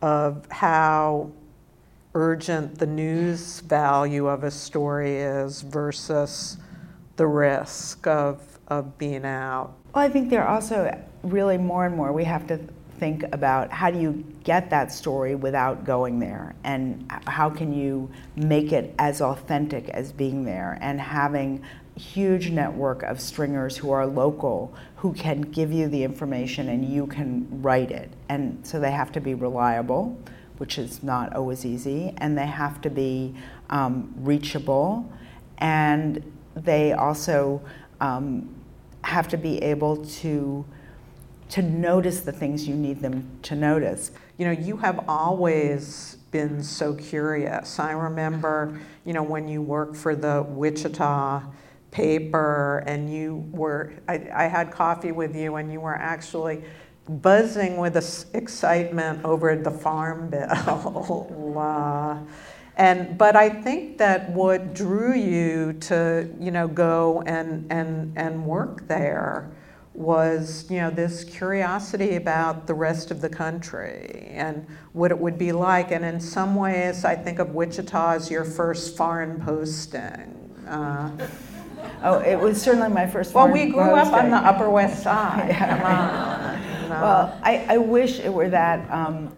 of 0.00 0.46
how 0.50 1.30
urgent 2.14 2.78
the 2.78 2.86
news 2.86 3.60
value 3.60 4.26
of 4.26 4.44
a 4.44 4.50
story 4.50 5.16
is 5.16 5.62
versus 5.62 6.58
the 7.16 7.26
risk 7.26 8.06
of, 8.06 8.58
of 8.68 8.98
being 8.98 9.24
out. 9.24 9.74
Well, 9.94 10.04
I 10.04 10.08
think 10.08 10.30
there 10.30 10.42
are 10.42 10.54
also 10.54 10.98
really 11.22 11.58
more 11.58 11.86
and 11.86 11.96
more 11.96 12.12
we 12.12 12.24
have 12.24 12.46
to 12.48 12.58
think 12.98 13.24
about 13.32 13.70
how 13.72 13.90
do 13.90 13.98
you 13.98 14.24
get 14.44 14.70
that 14.70 14.92
story 14.92 15.34
without 15.34 15.84
going 15.84 16.20
there 16.20 16.54
and 16.62 17.04
how 17.26 17.50
can 17.50 17.72
you 17.72 18.08
make 18.36 18.72
it 18.72 18.94
as 18.98 19.20
authentic 19.20 19.88
as 19.88 20.12
being 20.12 20.44
there 20.44 20.78
and 20.80 21.00
having 21.00 21.60
huge 21.96 22.50
network 22.50 23.02
of 23.02 23.20
stringers 23.20 23.76
who 23.76 23.90
are 23.90 24.06
local 24.06 24.74
who 25.02 25.12
can 25.12 25.40
give 25.40 25.72
you 25.72 25.88
the 25.88 26.04
information 26.04 26.68
and 26.68 26.84
you 26.84 27.08
can 27.08 27.46
write 27.60 27.90
it. 27.90 28.08
And 28.28 28.64
so 28.64 28.78
they 28.78 28.92
have 28.92 29.10
to 29.12 29.20
be 29.20 29.34
reliable, 29.34 30.16
which 30.58 30.78
is 30.78 31.02
not 31.02 31.34
always 31.34 31.66
easy, 31.66 32.14
and 32.18 32.38
they 32.38 32.46
have 32.46 32.80
to 32.82 32.90
be 32.90 33.34
um, 33.68 34.14
reachable, 34.18 35.12
and 35.58 36.22
they 36.54 36.92
also 36.92 37.60
um, 38.00 38.48
have 39.02 39.26
to 39.28 39.36
be 39.36 39.58
able 39.58 40.04
to 40.04 40.64
to 41.48 41.60
notice 41.60 42.20
the 42.20 42.32
things 42.32 42.66
you 42.66 42.74
need 42.74 43.00
them 43.00 43.28
to 43.42 43.54
notice. 43.54 44.12
You 44.38 44.46
know, 44.46 44.52
you 44.52 44.76
have 44.78 45.04
always 45.06 46.16
been 46.30 46.62
so 46.62 46.94
curious. 46.94 47.78
I 47.78 47.90
remember, 47.90 48.80
you 49.04 49.12
know, 49.12 49.22
when 49.22 49.48
you 49.48 49.60
worked 49.60 49.96
for 49.96 50.14
the 50.14 50.42
Wichita 50.48 51.42
paper 51.92 52.82
and 52.86 53.12
you 53.12 53.48
were, 53.52 53.92
I, 54.08 54.28
I 54.34 54.44
had 54.44 54.72
coffee 54.72 55.12
with 55.12 55.36
you 55.36 55.56
and 55.56 55.72
you 55.72 55.80
were 55.80 55.94
actually 55.94 56.64
buzzing 57.08 57.76
with 57.76 57.96
excitement 58.34 59.24
over 59.24 59.54
the 59.56 59.70
farm 59.70 60.30
bill. 60.30 62.26
and 62.76 63.18
but 63.18 63.36
I 63.36 63.48
think 63.48 63.98
that 63.98 64.30
what 64.30 64.74
drew 64.74 65.14
you 65.14 65.74
to 65.74 66.28
you 66.40 66.50
know 66.50 66.68
go 66.68 67.22
and 67.26 67.70
and 67.70 68.12
and 68.16 68.46
work 68.46 68.88
there 68.88 69.50
was 69.94 70.64
you 70.70 70.78
know 70.78 70.90
this 70.90 71.24
curiosity 71.24 72.16
about 72.16 72.66
the 72.66 72.74
rest 72.74 73.10
of 73.10 73.20
the 73.20 73.28
country 73.28 74.28
and 74.30 74.66
what 74.92 75.10
it 75.10 75.18
would 75.18 75.36
be 75.36 75.52
like. 75.52 75.90
And 75.90 76.04
in 76.04 76.18
some 76.18 76.54
ways, 76.54 77.04
I 77.04 77.14
think 77.14 77.38
of 77.38 77.50
Wichita 77.50 78.12
as 78.12 78.30
your 78.30 78.44
first 78.44 78.96
foreign 78.96 79.40
posting. 79.40 80.38
Uh, 80.66 81.10
Oh, 82.02 82.18
it 82.18 82.36
was 82.36 82.60
certainly 82.60 82.88
my 82.88 83.06
first. 83.06 83.34
Well, 83.34 83.48
we 83.48 83.66
grew 83.66 83.94
up 83.94 84.12
on 84.12 84.30
the 84.30 84.36
Upper 84.36 84.68
West 84.68 85.02
Side. 85.04 85.48
yeah. 85.48 86.58
Well, 86.92 87.40
I, 87.42 87.64
I 87.70 87.78
wish 87.78 88.20
it 88.20 88.30
were 88.30 88.50
that 88.50 88.88
um, 88.90 89.34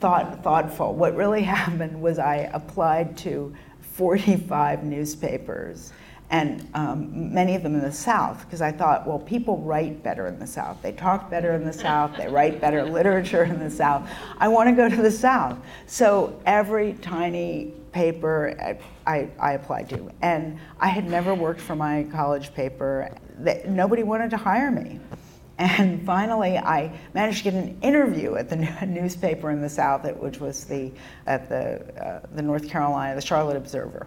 thought 0.00 0.42
thoughtful. 0.42 0.94
What 0.94 1.16
really 1.16 1.42
happened 1.58 2.00
was 2.00 2.18
I 2.18 2.50
applied 2.52 3.16
to 3.18 3.54
45 3.80 4.84
newspapers 4.84 5.94
and 6.30 6.68
um, 6.74 7.34
many 7.34 7.56
of 7.56 7.62
them 7.64 7.74
in 7.74 7.80
the 7.80 7.92
South, 7.92 8.44
because 8.44 8.62
I 8.62 8.70
thought, 8.70 9.04
well, 9.06 9.18
people 9.18 9.58
write 9.58 10.02
better 10.04 10.28
in 10.28 10.38
the 10.38 10.46
South. 10.46 10.80
They 10.80 10.92
talk 10.92 11.28
better 11.28 11.54
in 11.54 11.64
the 11.64 11.72
South. 11.72 12.16
They 12.16 12.28
write 12.28 12.60
better 12.60 12.84
literature 12.84 13.42
in 13.42 13.58
the 13.58 13.70
South. 13.70 14.08
I 14.38 14.46
want 14.46 14.68
to 14.68 14.76
go 14.76 14.88
to 14.88 15.02
the 15.02 15.10
South. 15.10 15.58
So 15.86 16.40
every 16.46 16.92
tiny 16.94 17.74
paper 17.92 18.78
I, 19.06 19.30
I, 19.40 19.52
applied 19.52 19.88
to, 19.90 20.10
and 20.22 20.58
I 20.78 20.88
had 20.88 21.08
never 21.08 21.34
worked 21.34 21.60
for 21.60 21.74
my 21.74 22.06
college 22.12 22.54
paper. 22.54 23.10
Nobody 23.66 24.02
wanted 24.02 24.30
to 24.30 24.36
hire 24.36 24.70
me. 24.70 25.00
And 25.58 26.04
finally, 26.06 26.56
I 26.56 26.98
managed 27.12 27.38
to 27.38 27.44
get 27.44 27.54
an 27.54 27.78
interview 27.82 28.36
at 28.36 28.48
the 28.48 28.56
newspaper 28.86 29.50
in 29.50 29.60
the 29.60 29.68
South, 29.68 30.10
which 30.16 30.40
was 30.40 30.64
the 30.64 30.90
at 31.26 31.48
the 31.48 31.80
uh, 32.02 32.20
the 32.34 32.42
North 32.42 32.68
Carolina, 32.68 33.14
the 33.14 33.20
Charlotte 33.20 33.56
Observer 33.56 34.06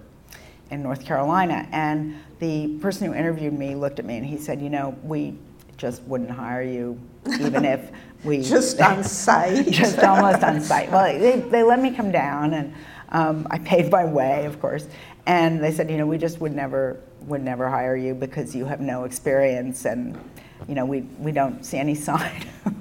in 0.72 0.82
North 0.82 1.06
Carolina. 1.06 1.68
And 1.72 2.18
the 2.40 2.80
person 2.80 3.08
who 3.08 3.14
interviewed 3.14 3.54
me 3.54 3.76
looked 3.76 4.00
at 4.00 4.06
me 4.06 4.18
and 4.18 4.26
he 4.26 4.38
said, 4.38 4.62
You 4.62 4.70
know, 4.70 4.98
we 5.04 5.38
just 5.78 6.02
wouldn't 6.04 6.32
hire 6.32 6.64
you 6.64 7.00
even 7.40 7.66
if 7.66 7.92
we. 8.24 8.42
just 8.42 8.82
on 8.82 9.04
sight. 9.04 9.70
just 9.70 10.00
almost 10.00 10.44
on 10.44 10.60
sight. 10.60 10.92
Well, 10.92 11.18
they, 11.20 11.40
they 11.40 11.64
let 11.64 11.80
me 11.82 11.92
come 11.92 12.12
down 12.12 12.54
and 12.54 12.74
um, 13.14 13.48
I 13.50 13.60
paid 13.60 13.92
my 13.92 14.06
way, 14.06 14.46
of 14.46 14.60
course. 14.60 14.88
And 15.26 15.64
they 15.64 15.72
said, 15.72 15.90
You 15.90 15.98
know, 15.98 16.06
we 16.06 16.18
just 16.18 16.42
would 16.42 16.54
never 16.54 17.00
would 17.22 17.42
never 17.42 17.70
hire 17.70 17.96
you 17.96 18.14
because 18.14 18.54
you 18.54 18.66
have 18.66 18.82
no 18.82 19.06
experience 19.06 19.86
and 19.86 20.20
you 20.68 20.76
know 20.76 20.86
we, 20.86 21.02
we 21.20 21.32
don't 21.32 21.66
see 21.66 21.78
any 21.78 21.96
sign 22.10 22.46
of 22.66 22.76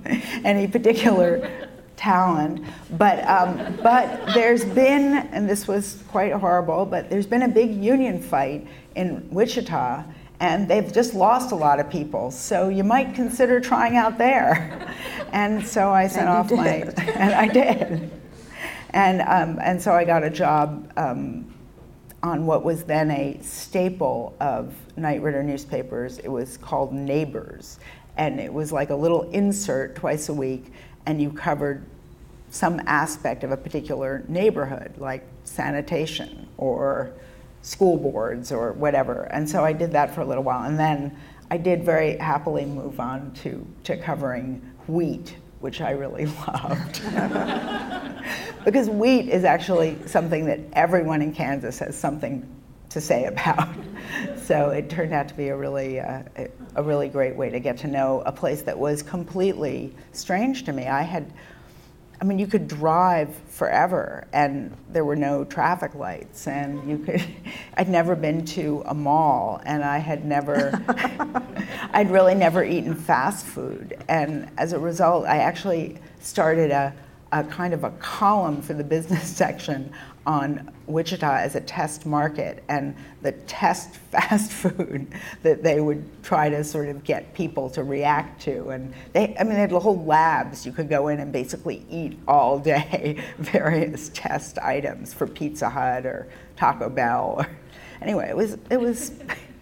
any 0.44 0.66
particular 0.66 1.68
talent. 2.02 2.64
But, 2.98 3.24
um, 3.26 3.78
but 3.82 4.34
there's 4.34 4.64
been, 4.64 5.28
and 5.32 5.48
this 5.48 5.68
was 5.68 6.02
quite 6.08 6.32
horrible, 6.32 6.84
but 6.84 7.08
there's 7.08 7.26
been 7.26 7.42
a 7.42 7.48
big 7.48 7.72
union 7.74 8.20
fight 8.20 8.66
in 8.96 9.28
Wichita, 9.30 10.02
and 10.40 10.66
they've 10.68 10.92
just 10.92 11.14
lost 11.14 11.52
a 11.52 11.54
lot 11.54 11.78
of 11.78 11.88
people. 11.88 12.32
So 12.32 12.68
you 12.68 12.82
might 12.82 13.14
consider 13.14 13.60
trying 13.60 13.96
out 13.96 14.18
there. 14.18 14.78
And 15.32 15.66
so 15.66 15.90
I 15.90 16.08
sent 16.08 16.28
off 16.28 16.48
did. 16.48 16.58
my, 16.58 16.64
and 17.14 17.32
I 17.32 17.48
did. 17.48 18.10
And, 18.92 19.22
um, 19.22 19.58
and 19.62 19.80
so 19.80 19.92
I 19.92 20.04
got 20.04 20.22
a 20.22 20.30
job 20.30 20.92
um, 20.96 21.52
on 22.22 22.46
what 22.46 22.64
was 22.64 22.84
then 22.84 23.10
a 23.10 23.38
staple 23.42 24.36
of 24.40 24.74
Knight 24.96 25.22
Ridder 25.22 25.42
newspapers. 25.42 26.18
It 26.18 26.28
was 26.28 26.56
called 26.58 26.92
Neighbors. 26.92 27.78
And 28.16 28.38
it 28.38 28.52
was 28.52 28.72
like 28.72 28.90
a 28.90 28.94
little 28.94 29.30
insert 29.30 29.96
twice 29.96 30.28
a 30.28 30.34
week, 30.34 30.72
and 31.06 31.20
you 31.20 31.30
covered 31.32 31.84
some 32.50 32.82
aspect 32.86 33.44
of 33.44 33.50
a 33.50 33.56
particular 33.56 34.24
neighborhood, 34.28 34.92
like 34.98 35.26
sanitation 35.44 36.46
or 36.58 37.10
school 37.62 37.96
boards 37.96 38.52
or 38.52 38.72
whatever. 38.72 39.22
And 39.24 39.48
so 39.48 39.64
I 39.64 39.72
did 39.72 39.92
that 39.92 40.14
for 40.14 40.20
a 40.20 40.24
little 40.26 40.44
while. 40.44 40.64
And 40.64 40.78
then 40.78 41.16
I 41.50 41.56
did 41.56 41.82
very 41.84 42.18
happily 42.18 42.66
move 42.66 43.00
on 43.00 43.32
to, 43.42 43.66
to 43.84 43.96
covering 43.96 44.60
wheat, 44.86 45.36
which 45.62 45.80
I 45.80 45.92
really 45.92 46.26
loved. 46.46 47.00
because 48.64 48.90
wheat 48.90 49.28
is 49.28 49.44
actually 49.44 49.96
something 50.06 50.44
that 50.46 50.60
everyone 50.72 51.22
in 51.22 51.32
Kansas 51.32 51.78
has 51.78 51.96
something 51.96 52.46
to 52.90 53.00
say 53.00 53.24
about. 53.26 53.68
so 54.36 54.70
it 54.70 54.90
turned 54.90 55.12
out 55.12 55.28
to 55.28 55.34
be 55.34 55.48
a 55.48 55.56
really, 55.56 56.00
uh, 56.00 56.22
a 56.74 56.82
really 56.82 57.08
great 57.08 57.36
way 57.36 57.48
to 57.48 57.60
get 57.60 57.78
to 57.78 57.86
know 57.86 58.22
a 58.26 58.32
place 58.32 58.62
that 58.62 58.78
was 58.78 59.02
completely 59.02 59.94
strange 60.12 60.64
to 60.64 60.72
me. 60.72 60.86
I 60.88 61.02
had 61.02 61.32
I 62.22 62.24
mean, 62.24 62.38
you 62.38 62.46
could 62.46 62.68
drive 62.68 63.34
forever 63.48 64.28
and 64.32 64.76
there 64.92 65.04
were 65.04 65.16
no 65.16 65.42
traffic 65.42 65.96
lights, 65.96 66.46
and 66.46 66.88
you 66.88 66.98
could. 66.98 67.20
I'd 67.76 67.88
never 67.88 68.14
been 68.14 68.44
to 68.44 68.84
a 68.86 68.94
mall, 68.94 69.60
and 69.66 69.82
I 69.82 69.98
had 69.98 70.24
never. 70.24 70.70
I'd 71.92 72.12
really 72.12 72.36
never 72.36 72.62
eaten 72.62 72.94
fast 72.94 73.44
food, 73.44 73.98
and 74.08 74.48
as 74.56 74.72
a 74.72 74.78
result, 74.78 75.26
I 75.26 75.38
actually 75.38 75.98
started 76.20 76.70
a, 76.70 76.94
a 77.32 77.42
kind 77.42 77.74
of 77.74 77.82
a 77.82 77.90
column 77.90 78.62
for 78.62 78.74
the 78.74 78.84
business 78.84 79.28
section 79.36 79.92
on 80.26 80.70
Wichita 80.86 81.36
as 81.36 81.54
a 81.54 81.60
test 81.60 82.06
market 82.06 82.62
and 82.68 82.94
the 83.22 83.32
test 83.32 83.96
fast 84.12 84.52
food 84.52 85.06
that 85.42 85.62
they 85.62 85.80
would 85.80 86.04
try 86.22 86.48
to 86.48 86.62
sort 86.62 86.88
of 86.88 87.02
get 87.04 87.34
people 87.34 87.70
to 87.70 87.82
react 87.82 88.42
to. 88.42 88.68
And 88.68 88.92
they, 89.12 89.36
I 89.38 89.44
mean, 89.44 89.54
they 89.54 89.60
had 89.60 89.72
whole 89.72 90.04
labs. 90.04 90.64
You 90.66 90.72
could 90.72 90.88
go 90.88 91.08
in 91.08 91.20
and 91.20 91.32
basically 91.32 91.84
eat 91.90 92.18
all 92.28 92.58
day 92.58 93.22
various 93.38 94.10
test 94.14 94.58
items 94.58 95.12
for 95.14 95.26
Pizza 95.26 95.68
Hut 95.68 96.06
or 96.06 96.28
Taco 96.56 96.88
Bell. 96.88 97.44
anyway, 98.00 98.28
it 98.28 98.36
was, 98.36 98.58
it 98.70 98.80
was. 98.80 99.12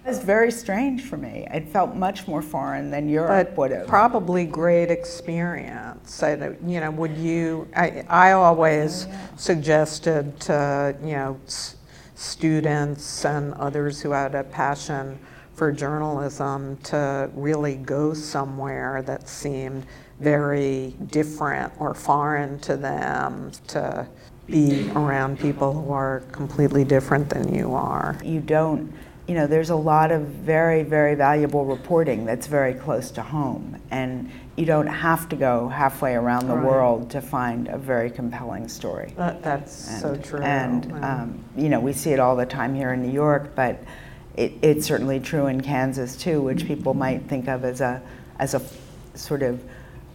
It 0.05 0.09
was 0.09 0.25
very 0.25 0.51
strange 0.51 1.03
for 1.03 1.17
me. 1.17 1.47
It 1.53 1.69
felt 1.69 1.95
much 1.95 2.27
more 2.27 2.43
foreign 2.43 2.91
than 2.91 3.09
Europe 3.09 3.49
but 3.51 3.59
would 3.59 3.71
have. 3.71 3.87
Probably 3.87 4.47
great 4.47 4.91
experience. 4.91 6.23
I, 6.23 6.33
you 6.67 6.81
know, 6.81 6.91
would 6.91 7.17
you? 7.17 7.69
I, 7.77 8.05
I 8.09 8.33
always 8.33 9.07
oh, 9.07 9.11
yeah. 9.11 9.37
suggested 9.37 10.41
to 10.41 10.97
you 11.03 11.13
know. 11.13 11.41
S- 11.47 11.77
students 12.21 13.25
and 13.25 13.55
others 13.55 14.03
who 14.03 14.11
had 14.11 14.35
a 14.35 14.45
passion 14.45 15.19
for 15.55 15.73
journalism 15.73 16.77
to 16.79 17.31
really 17.35 17.77
go 17.77 18.13
somewhere 18.13 19.03
that 19.03 19.27
seemed 19.27 19.87
very 20.21 20.95
different 21.07 21.73
or 21.79 21.95
foreign 21.95 22.59
to 22.61 22.77
them, 22.77 23.51
to 23.67 24.07
be 24.47 24.91
around 24.91 25.39
people 25.39 25.73
who 25.73 25.93
are 25.93 26.21
completely 26.31 26.85
different 26.85 27.31
than 27.31 27.55
you 27.55 27.75
are. 27.75 28.19
You 28.23 28.41
don't, 28.41 28.93
you 29.31 29.37
know, 29.37 29.47
there's 29.47 29.71
a 29.71 29.77
lot 29.77 30.11
of 30.11 30.23
very, 30.23 30.83
very 30.83 31.14
valuable 31.14 31.64
reporting 31.64 32.25
that's 32.25 32.49
very 32.49 32.75
close 32.75 33.12
to 33.12 33.23
home. 33.23 33.81
And 33.93 34.29
you 34.57 34.66
don't 34.66 34.88
have 34.88 35.29
to 35.29 35.37
go 35.37 35.69
halfway 35.69 36.16
around 36.16 36.49
the 36.49 36.57
Right. 36.57 36.66
world 36.66 37.11
to 37.11 37.21
find 37.21 37.69
a 37.69 37.79
very 37.79 38.11
compelling 38.11 38.66
story. 38.66 39.14
That, 39.16 39.40
that's 39.40 40.01
so 40.01 40.16
true. 40.16 40.40
And, 40.40 40.87
Yeah. 40.87 41.12
um, 41.23 41.38
you 41.57 41.69
know, 41.69 41.79
we 41.79 41.93
see 41.93 42.11
it 42.11 42.19
all 42.19 42.35
the 42.35 42.45
time 42.45 42.75
here 42.75 42.93
in 42.93 43.03
New 43.03 43.12
York, 43.12 43.53
but 43.55 43.79
it, 44.37 44.53
it's 44.62 44.85
certainly 44.85 45.21
true 45.21 45.47
in 45.47 45.61
Kansas 45.61 46.16
too, 46.16 46.43
which 46.43 46.66
people 46.66 46.93
might 46.93 47.29
think 47.29 47.47
of 47.47 47.64
as 47.64 47.81
a, 47.81 48.03
as 48.40 48.55
a 48.55 48.62
sort 49.14 49.45
of 49.45 49.61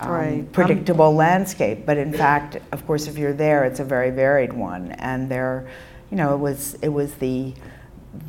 um, 0.02 0.12
Right. 0.12 0.52
predictable 0.52 1.16
landscape. 1.16 1.86
But 1.86 1.96
in 1.96 2.12
fact, 2.12 2.58
of 2.74 2.86
course, 2.86 3.08
if 3.08 3.18
you're 3.18 3.32
there, 3.32 3.64
it's 3.64 3.80
a 3.80 3.86
very 3.86 4.10
varied 4.10 4.52
one. 4.52 4.92
And 5.00 5.30
there, 5.32 5.68
you 6.12 6.18
know, 6.18 6.34
it 6.36 6.40
was, 6.40 6.78
it 6.82 6.90
was 6.90 7.14
the, 7.14 7.54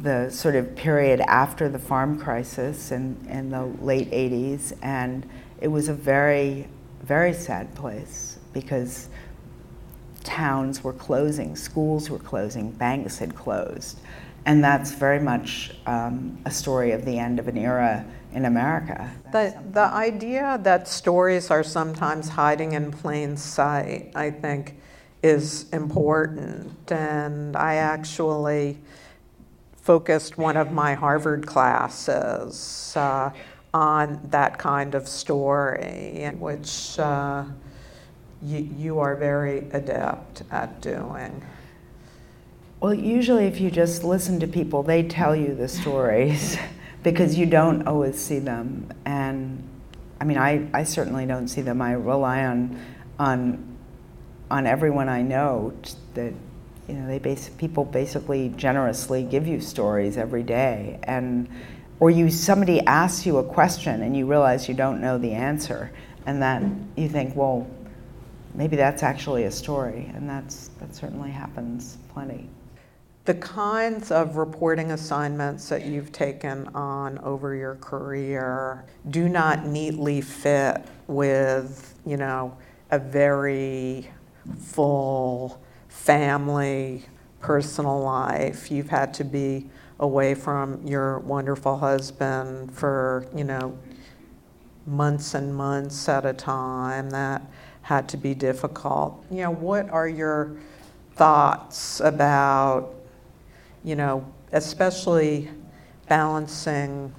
the 0.02 0.30
sort 0.30 0.54
of 0.54 0.74
period 0.76 1.20
after 1.20 1.68
the 1.68 1.78
farm 1.78 2.18
crisis 2.18 2.92
in, 2.92 3.16
in 3.28 3.50
the 3.50 3.64
late 3.80 4.10
80s, 4.10 4.72
and 4.82 5.28
it 5.60 5.68
was 5.68 5.88
a 5.88 5.94
very, 5.94 6.68
very 7.02 7.32
sad 7.32 7.74
place 7.74 8.38
because 8.52 9.08
towns 10.24 10.82
were 10.82 10.92
closing, 10.92 11.56
schools 11.56 12.10
were 12.10 12.18
closing, 12.18 12.70
banks 12.72 13.18
had 13.18 13.34
closed. 13.34 14.00
And 14.44 14.62
that's 14.62 14.92
very 14.92 15.18
much 15.18 15.72
um, 15.86 16.38
a 16.44 16.50
story 16.50 16.92
of 16.92 17.04
the 17.04 17.18
end 17.18 17.38
of 17.38 17.48
an 17.48 17.58
era 17.58 18.04
in 18.32 18.44
America. 18.44 19.10
The, 19.32 19.60
the 19.72 19.80
idea 19.80 20.60
that 20.62 20.86
stories 20.86 21.50
are 21.50 21.64
sometimes 21.64 22.28
hiding 22.28 22.72
in 22.72 22.92
plain 22.92 23.36
sight, 23.36 24.12
I 24.14 24.30
think, 24.30 24.76
is 25.22 25.68
important. 25.70 26.92
And 26.92 27.56
I 27.56 27.76
actually 27.76 28.78
focused 29.86 30.36
one 30.36 30.56
of 30.56 30.72
my 30.72 30.94
Harvard 30.94 31.46
classes 31.46 32.92
uh, 32.96 33.30
on 33.72 34.20
that 34.30 34.58
kind 34.58 34.96
of 34.96 35.06
story, 35.06 36.10
in 36.16 36.40
which 36.40 36.98
uh, 36.98 37.44
you, 38.42 38.68
you 38.76 38.98
are 38.98 39.14
very 39.14 39.58
adept 39.70 40.42
at 40.50 40.80
doing. 40.80 41.40
Well, 42.80 42.92
usually, 42.92 43.46
if 43.46 43.60
you 43.60 43.70
just 43.70 44.02
listen 44.02 44.40
to 44.40 44.48
people, 44.48 44.82
they 44.82 45.04
tell 45.04 45.36
you 45.36 45.54
the 45.54 45.68
stories 45.68 46.58
because 47.04 47.38
you 47.38 47.46
don't 47.46 47.86
always 47.86 48.18
see 48.18 48.40
them. 48.40 48.88
And 49.04 49.62
I 50.20 50.24
mean, 50.24 50.36
I, 50.36 50.68
I 50.74 50.82
certainly 50.82 51.26
don't 51.26 51.46
see 51.46 51.60
them. 51.60 51.80
I 51.80 51.92
rely 51.92 52.44
on, 52.44 52.80
on, 53.20 53.76
on 54.50 54.66
everyone 54.66 55.08
I 55.08 55.22
know 55.22 55.74
that 56.14 56.34
you 56.88 56.94
know 56.94 57.06
they 57.06 57.18
base, 57.18 57.48
people 57.50 57.84
basically 57.84 58.50
generously 58.56 59.22
give 59.22 59.46
you 59.46 59.60
stories 59.60 60.16
every 60.16 60.42
day, 60.42 60.98
and 61.04 61.48
or 62.00 62.10
you 62.10 62.30
somebody 62.30 62.80
asks 62.82 63.26
you 63.26 63.38
a 63.38 63.44
question 63.44 64.02
and 64.02 64.16
you 64.16 64.26
realize 64.26 64.68
you 64.68 64.74
don't 64.74 65.00
know 65.00 65.18
the 65.18 65.32
answer, 65.32 65.90
and 66.26 66.40
then 66.40 66.88
you 66.96 67.08
think, 67.08 67.34
well, 67.34 67.66
maybe 68.54 68.76
that's 68.76 69.02
actually 69.02 69.44
a 69.44 69.50
story, 69.50 70.10
and 70.14 70.28
that's 70.28 70.68
that 70.80 70.94
certainly 70.94 71.30
happens 71.30 71.98
plenty. 72.12 72.48
The 73.24 73.34
kinds 73.34 74.12
of 74.12 74.36
reporting 74.36 74.92
assignments 74.92 75.68
that 75.68 75.84
you've 75.84 76.12
taken 76.12 76.68
on 76.68 77.18
over 77.18 77.56
your 77.56 77.74
career 77.76 78.84
do 79.10 79.28
not 79.28 79.66
neatly 79.66 80.20
fit 80.20 80.84
with, 81.08 81.98
you 82.06 82.16
know, 82.16 82.56
a 82.92 83.00
very 83.00 84.08
full 84.60 85.60
family, 85.96 87.04
personal 87.40 88.00
life. 88.00 88.70
You've 88.70 88.88
had 88.88 89.14
to 89.14 89.24
be 89.24 89.66
away 89.98 90.34
from 90.34 90.86
your 90.86 91.18
wonderful 91.20 91.78
husband 91.78 92.72
for, 92.72 93.26
you 93.34 93.44
know, 93.44 93.78
months 94.86 95.34
and 95.34 95.54
months 95.54 96.08
at 96.08 96.26
a 96.26 96.32
time. 96.32 97.10
That 97.10 97.42
had 97.82 98.08
to 98.10 98.16
be 98.16 98.34
difficult. 98.34 99.24
You 99.30 99.42
know, 99.42 99.52
what 99.52 99.88
are 99.90 100.08
your 100.08 100.56
thoughts 101.14 102.00
about 102.00 102.96
you 103.86 103.94
know, 103.94 104.26
especially 104.50 105.48
balancing 106.08 107.14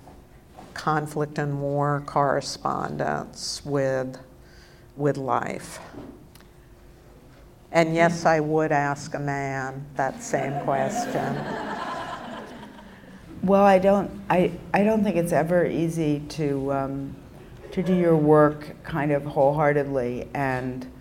conflict 0.74 1.40
and 1.40 1.62
war 1.62 2.04
correspondence 2.06 3.66
with, 3.66 4.20
with 4.98 5.16
life. 5.16 5.80
And 7.78 7.94
yes, 7.94 8.26
I 8.26 8.40
would 8.40 8.72
ask 8.72 9.14
a 9.14 9.20
man 9.20 9.86
that 9.98 10.24
same 10.24 10.60
question. 10.62 11.36
Well, 13.44 13.64
I 13.64 13.78
don't. 13.78 14.10
I, 14.32 14.54
I 14.74 14.84
don't 14.84 15.04
think 15.04 15.16
it's 15.16 15.32
ever 15.32 15.64
easy 15.64 16.22
to 16.30 16.74
um, 16.74 17.16
to 17.70 17.84
do 17.84 17.94
your 17.94 18.16
work 18.16 18.84
kind 18.84 19.12
of 19.12 19.24
wholeheartedly 19.26 20.28
and 20.34 20.92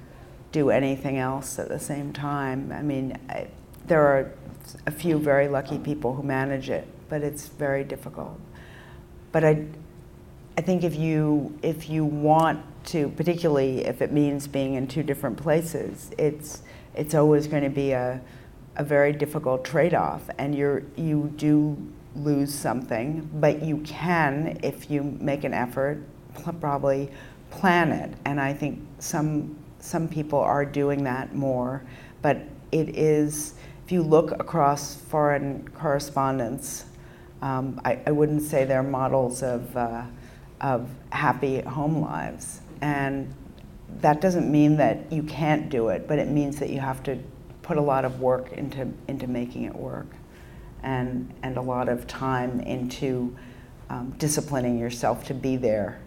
do 0.53 0.69
anything 0.69 1.17
else 1.17 1.59
at 1.59 1.71
the 1.71 1.79
same 1.79 2.13
time. 2.13 2.71
I 2.71 2.83
mean, 2.83 3.19
I, 3.31 3.49
there 3.87 4.03
are 4.03 4.33
a 4.85 4.91
few 4.91 5.19
very 5.19 5.49
lucky 5.49 5.79
people 5.79 6.13
who 6.13 6.23
manage 6.23 6.69
it, 6.69 6.87
but 7.09 7.23
it's 7.23 7.49
very 7.49 7.85
difficult. 7.85 8.39
But 9.33 9.45
I, 9.45 9.65
I 10.59 10.61
think 10.61 10.85
if 10.85 10.95
you 10.95 11.59
if 11.63 11.89
you 11.89 12.05
want 12.05 12.63
to, 12.87 13.09
particularly 13.11 13.85
if 13.85 14.03
it 14.03 14.13
means 14.13 14.47
being 14.47 14.75
in 14.75 14.87
two 14.87 15.03
different 15.03 15.37
places, 15.37 16.11
it's 16.19 16.63
it's 16.97 17.15
always 17.15 17.47
going 17.47 17.63
to 17.65 17.71
be 17.71 17.93
a 17.93 18.21
a 18.79 18.85
very 18.85 19.13
difficult 19.13 19.65
trade-off, 19.65 20.29
and 20.39 20.55
you're 20.55 20.83
you 20.97 21.33
do 21.37 21.77
lose 22.15 22.55
something, 22.55 23.29
but 23.35 23.63
you 23.63 23.79
can 23.79 24.59
if 24.63 24.91
you 24.91 25.03
make 25.21 25.45
an 25.45 25.55
effort, 25.55 26.03
probably 26.61 27.11
plan 27.51 27.93
it. 27.93 28.13
And 28.25 28.41
I 28.41 28.53
think 28.53 28.81
some 28.99 29.57
some 29.79 30.09
people 30.09 30.39
are 30.39 30.65
doing 30.65 31.05
that 31.05 31.35
more, 31.35 31.83
but 32.23 32.39
it 32.73 32.97
is 32.97 33.55
if 33.87 33.93
you 33.93 34.03
look 34.03 34.33
across 34.33 34.97
foreign 34.97 35.69
correspondence, 35.69 36.87
um, 37.41 37.81
I, 37.85 38.01
I, 38.05 38.11
wouldn't 38.11 38.43
say 38.43 38.65
they're 38.65 38.83
models 38.83 39.45
of, 39.45 39.77
uh, 39.77 40.03
of 40.61 40.89
happy 41.11 41.61
home 41.61 42.01
lives. 42.01 42.63
And 42.81 43.33
that 44.01 44.21
doesn't 44.21 44.51
mean 44.51 44.77
that 44.77 45.11
you 45.13 45.23
can't 45.23 45.69
do 45.69 45.89
it, 45.89 46.07
but 46.09 46.19
it 46.19 46.29
means 46.29 46.59
that 46.59 46.71
you 46.71 46.81
have 46.81 47.03
to 47.05 47.19
put 47.63 47.77
a 47.77 47.81
lot 47.81 48.05
of 48.05 48.21
work 48.21 48.53
into, 48.53 48.89
into 49.09 49.27
making 49.27 49.65
it 49.65 49.75
work 49.75 50.07
and, 50.83 51.33
and 51.43 51.57
a 51.57 51.63
lot 51.63 51.89
of 51.89 52.07
time 52.07 52.61
into 52.61 53.37
um, 53.91 54.15
disciplining 54.19 54.79
yourself 54.79 55.25
to 55.25 55.35
be 55.35 55.57
there 55.57 56.01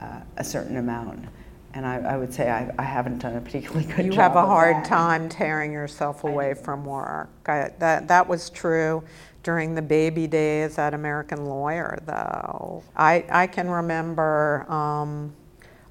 uh, 0.00 0.20
a 0.36 0.44
certain 0.44 0.76
amount. 0.76 1.24
And 1.72 1.84
I, 1.84 1.96
I 1.98 2.16
would 2.16 2.32
say 2.32 2.50
I, 2.50 2.72
I, 2.78 2.84
haven't 2.84 3.18
done 3.18 3.36
a 3.36 3.40
particularly 3.40 3.84
good 3.84 4.06
you 4.06 4.12
job. 4.12 4.14
You 4.14 4.20
have 4.20 4.36
a 4.36 4.46
hard 4.46 4.76
that. 4.76 4.84
time 4.84 5.28
tearing 5.28 5.72
yourself 5.72 6.22
away 6.22 6.54
from 6.54 6.84
work. 6.84 7.28
I, 7.46 7.70
that, 7.78 8.06
that 8.06 8.28
was 8.28 8.50
true 8.50 9.02
during 9.42 9.74
the 9.74 9.82
baby 9.82 10.26
days 10.26 10.78
at 10.78 10.94
American 10.94 11.46
Lawyer, 11.46 11.98
though. 12.06 12.82
I, 12.96 13.24
I 13.28 13.46
can 13.48 13.68
remember, 13.68 14.70
um, 14.70 15.34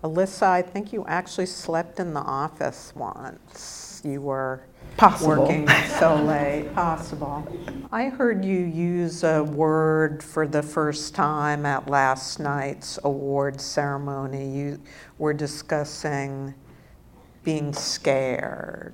Alissa, 0.04 0.48
I 0.48 0.62
think 0.62 0.92
you 0.92 1.06
actually 1.08 1.46
slept 1.46 1.98
in 1.98 2.13
the 2.13 2.20
office 2.20 2.92
once. 2.94 4.02
You 4.04 4.20
were 4.20 4.66
Possible. 4.98 5.44
working 5.44 5.70
so 5.98 6.16
late. 6.16 6.76
Possible. 6.76 7.48
I 7.89 8.10
heard 8.10 8.44
you 8.44 8.60
use 8.60 9.24
a 9.24 9.42
word 9.46 10.22
for 10.22 10.46
the 10.46 10.62
first 10.62 11.16
time 11.16 11.66
at 11.66 11.88
last 11.88 12.42
night's 12.42 13.00
award 13.06 13.62
ceremony. 13.62 14.50
You 14.50 14.82
were 15.20 15.34
discussing 15.34 16.54
being 17.46 17.72
scared. 17.72 18.94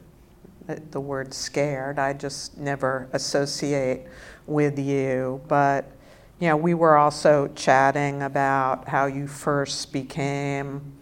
The, 0.91 0.99
word 0.99 1.33
scared, 1.33 1.97
I 1.97 2.13
just 2.13 2.55
never 2.59 3.09
associate 3.13 4.05
with 4.45 4.77
you. 4.77 5.41
But, 5.47 5.91
you 6.39 6.49
know, 6.49 6.57
we 6.57 6.75
were 6.75 6.95
also 6.95 7.47
chatting 7.55 8.21
about 8.21 8.87
how 8.87 9.07
you 9.07 9.25
first 9.25 9.91
became 9.91 10.98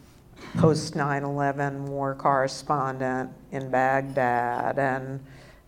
post 0.58 0.96
9 0.96 1.24
11 1.24 1.86
war 1.86 2.16
correspondent 2.16 3.32
in 3.52 3.70
Baghdad 3.70 4.80
and 4.80 5.20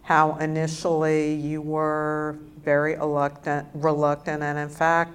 how 0.04 0.36
initially 0.38 1.36
you 1.36 1.62
were 1.62 2.40
very 2.64 2.96
reluctant, 2.96 3.68
reluctant 3.76 4.42
and, 4.42 4.58
in 4.58 4.70
fact, 4.70 5.14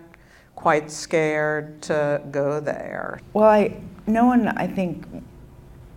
quite 0.55 0.91
scared 0.91 1.83
to 1.83 2.23
go 2.31 2.61
there. 2.61 3.21
Well, 3.33 3.49
I, 3.49 3.81
no 4.07 4.27
one, 4.27 4.49
I 4.49 4.67
think, 4.67 5.05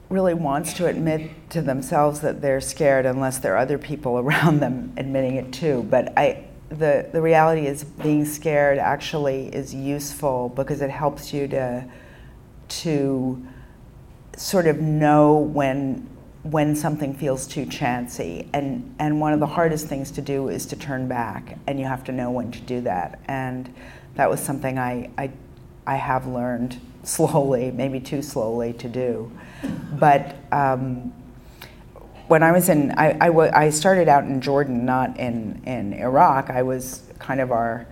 really 0.09 0.33
wants 0.33 0.73
to 0.73 0.87
admit 0.87 1.49
to 1.51 1.61
themselves 1.61 2.21
that 2.21 2.41
they're 2.41 2.61
scared 2.61 3.05
unless 3.05 3.37
there 3.39 3.53
are 3.53 3.57
other 3.57 3.77
people 3.77 4.17
around 4.23 4.59
them 4.59 4.93
admitting 4.97 5.35
it 5.35 5.53
too. 5.53 5.85
But 5.89 6.17
I, 6.17 6.45
the, 6.69 7.07
the 7.11 7.21
reality 7.21 7.67
is 7.67 7.83
being 7.83 8.25
scared 8.25 8.77
actually 8.77 9.47
is 9.53 9.73
useful 9.73 10.49
because 10.49 10.81
it 10.81 10.89
helps 10.89 11.33
you 11.33 11.47
to, 11.49 11.85
to 12.67 13.47
sort 14.37 14.67
of 14.67 14.79
know 14.79 15.35
when 15.37 16.07
when 16.43 16.75
something 16.75 17.13
feels 17.13 17.45
too 17.45 17.65
chancy. 17.65 18.47
And 18.53 18.95
and 18.99 19.19
one 19.19 19.33
of 19.33 19.39
the 19.39 19.47
hardest 19.47 19.87
things 19.87 20.11
to 20.11 20.21
do 20.21 20.47
is 20.47 20.65
to 20.67 20.75
turn 20.75 21.07
back 21.07 21.57
and 21.67 21.79
you 21.79 21.85
have 21.85 22.03
to 22.05 22.11
know 22.11 22.31
when 22.31 22.51
to 22.51 22.61
do 22.61 22.81
that. 22.81 23.19
And 23.27 23.73
that 24.15 24.29
was 24.29 24.39
something 24.39 24.79
I 24.79 25.09
I, 25.17 25.31
I 25.85 25.95
have 25.95 26.27
learned 26.27 26.79
slowly 27.03 27.71
maybe 27.71 27.99
too 27.99 28.21
slowly 28.21 28.73
to 28.73 28.87
do. 28.87 29.31
But 29.93 30.35
um, 30.51 31.13
when 32.27 32.43
I 32.43 32.51
was 32.51 32.69
in 32.69 32.91
I, 32.91 33.17
I, 33.19 33.27
w- 33.27 33.51
I 33.53 33.69
started 33.71 34.07
out 34.07 34.23
in 34.23 34.39
Jordan 34.39 34.85
not 34.85 35.17
in 35.17 35.61
in 35.65 35.93
Iraq. 35.93 36.49
I 36.49 36.61
was 36.61 37.01
kind 37.19 37.41
of 37.41 37.51
our 37.51 37.87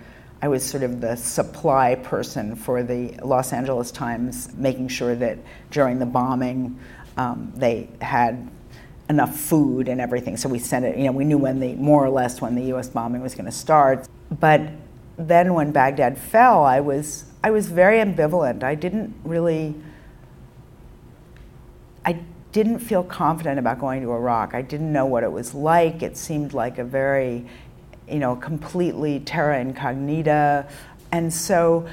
I 0.46 0.48
was 0.48 0.64
sort 0.64 0.84
of 0.84 1.02
the 1.02 1.16
supply 1.16 1.96
person 1.96 2.56
for 2.56 2.84
the 2.84 3.16
Los 3.24 3.52
Angeles 3.52 3.90
Times, 3.90 4.56
making 4.56 4.90
sure 4.90 5.16
that 5.16 5.40
during 5.72 5.98
the 5.98 6.06
bombing 6.06 6.80
um, 7.18 7.52
they 7.56 7.90
had 8.00 8.48
enough 9.10 9.36
food 9.36 9.88
and 9.88 10.00
everything. 10.00 10.38
So 10.38 10.48
we 10.48 10.60
sent 10.60 10.86
it, 10.86 11.00
you 11.00 11.06
know, 11.06 11.14
we 11.14 11.26
knew 11.26 11.40
when 11.40 11.60
the, 11.60 11.74
more 11.74 12.06
or 12.06 12.12
less 12.12 12.42
when 12.42 12.54
the 12.54 12.62
US 12.76 12.90
bombing 12.90 13.24
was 13.24 13.34
going 13.34 13.48
to 13.48 13.52
start. 13.52 14.08
But 14.40 14.62
then 15.18 15.56
when 15.56 15.72
Baghdad 15.72 16.16
fell, 16.16 16.64
I 16.64 16.80
was, 16.80 17.26
I 17.44 17.50
was 17.50 17.72
very 17.72 17.98
ambivalent. 17.98 18.62
I 18.62 18.76
didn't 18.76 19.16
really, 19.24 19.74
I 22.06 22.20
didn't 22.52 22.80
feel 22.80 23.04
confident 23.04 23.58
about 23.58 23.80
going 23.80 24.04
to 24.04 24.12
Iraq. 24.12 24.54
I 24.54 24.62
didn't 24.62 24.94
know 24.94 25.08
what 25.08 25.24
it 25.24 25.32
was 25.32 25.56
like. 25.56 26.04
It 26.04 26.16
seemed 26.18 26.54
like 26.54 26.78
a 26.78 26.84
very 26.84 27.48
you 28.10 28.20
know, 28.20 28.36
completely 28.36 29.20
terra 29.20 29.60
incognita. 29.60 30.68
And 31.12 31.34
so 31.34 31.88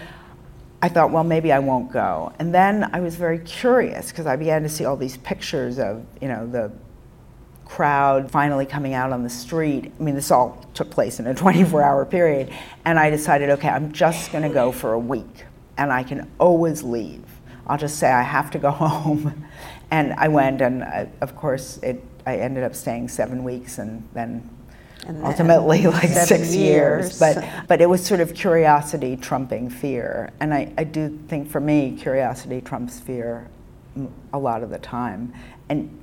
I 0.82 0.88
thought, 0.88 1.10
well, 1.10 1.24
maybe 1.24 1.52
I 1.52 1.60
won't 1.60 1.92
go. 1.92 2.32
And 2.38 2.54
then 2.54 2.90
I 2.92 3.00
was 3.00 3.14
very 3.14 3.38
curious 3.38 4.10
because 4.10 4.26
I 4.26 4.36
began 4.36 4.62
to 4.64 4.68
see 4.68 4.84
all 4.84 4.96
these 4.96 5.16
pictures 5.18 5.78
of, 5.78 6.04
you 6.20 6.28
know, 6.28 6.46
the 6.46 6.72
crowd 7.64 8.30
finally 8.30 8.66
coming 8.66 8.92
out 8.92 9.12
on 9.12 9.22
the 9.22 9.30
street. 9.30 9.92
I 9.98 10.02
mean, 10.02 10.14
this 10.14 10.30
all 10.30 10.66
took 10.74 10.90
place 10.90 11.20
in 11.20 11.26
a 11.26 11.34
24 11.36 11.82
hour 11.82 12.04
period. 12.04 12.52
And 12.84 12.98
I 12.98 13.10
decided, 13.10 13.50
okay, 13.50 13.68
I'm 13.68 13.92
just 13.92 14.32
going 14.32 14.42
to 14.42 14.52
go 14.52 14.72
for 14.72 14.92
a 14.92 14.98
week 14.98 15.46
and 15.78 15.92
I 15.92 16.02
can 16.02 16.30
always 16.38 16.82
leave. 16.82 17.24
I'll 17.66 17.78
just 17.78 17.98
say 17.98 18.10
I 18.10 18.22
have 18.22 18.50
to 18.50 18.58
go 18.58 18.70
home. 18.72 19.46
And 19.90 20.14
I 20.14 20.28
went, 20.28 20.60
and 20.60 20.82
I, 20.82 21.02
uh, 21.02 21.06
of 21.20 21.36
course, 21.36 21.78
it, 21.78 22.02
I 22.26 22.36
ended 22.36 22.64
up 22.64 22.74
staying 22.74 23.08
seven 23.08 23.44
weeks 23.44 23.78
and 23.78 24.08
then 24.14 24.48
and 25.06 25.24
ultimately 25.24 25.86
like 25.86 26.08
six 26.08 26.54
years. 26.54 26.56
years. 26.56 27.18
But 27.18 27.68
but 27.68 27.80
it 27.80 27.88
was 27.88 28.04
sort 28.04 28.20
of 28.20 28.34
curiosity 28.34 29.16
trumping 29.16 29.70
fear, 29.70 30.32
and 30.40 30.52
I, 30.54 30.72
I 30.78 30.84
do 30.84 31.18
think 31.28 31.48
for 31.50 31.60
me 31.60 31.96
curiosity 31.96 32.60
trumps 32.60 33.00
fear 33.00 33.48
a 34.32 34.38
lot 34.38 34.62
of 34.62 34.70
the 34.70 34.78
time, 34.78 35.32
and 35.68 35.98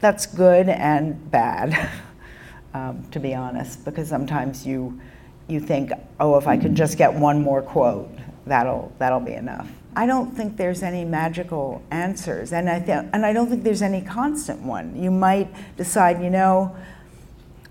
that's 0.00 0.26
good 0.26 0.68
and 0.68 1.30
bad, 1.30 1.90
um, 2.74 3.04
to 3.10 3.20
be 3.20 3.34
honest, 3.34 3.84
because 3.84 4.08
sometimes 4.08 4.66
you 4.66 5.00
you 5.48 5.60
think, 5.60 5.92
oh, 6.18 6.36
if 6.36 6.46
I 6.48 6.56
could 6.56 6.74
just 6.74 6.98
get 6.98 7.12
one 7.14 7.40
more 7.40 7.62
quote, 7.62 8.10
that'll 8.46 8.92
that'll 8.98 9.20
be 9.20 9.34
enough. 9.34 9.70
I 9.98 10.04
don't 10.04 10.36
think 10.36 10.58
there's 10.58 10.82
any 10.82 11.06
magical 11.06 11.82
answers, 11.90 12.52
and 12.52 12.68
I 12.68 12.80
th- 12.80 13.06
and 13.12 13.24
I 13.24 13.32
don't 13.32 13.48
think 13.48 13.64
there's 13.64 13.82
any 13.82 14.02
constant 14.02 14.60
one. 14.60 14.94
You 14.94 15.10
might 15.10 15.48
decide, 15.76 16.22
you 16.22 16.30
know 16.30 16.76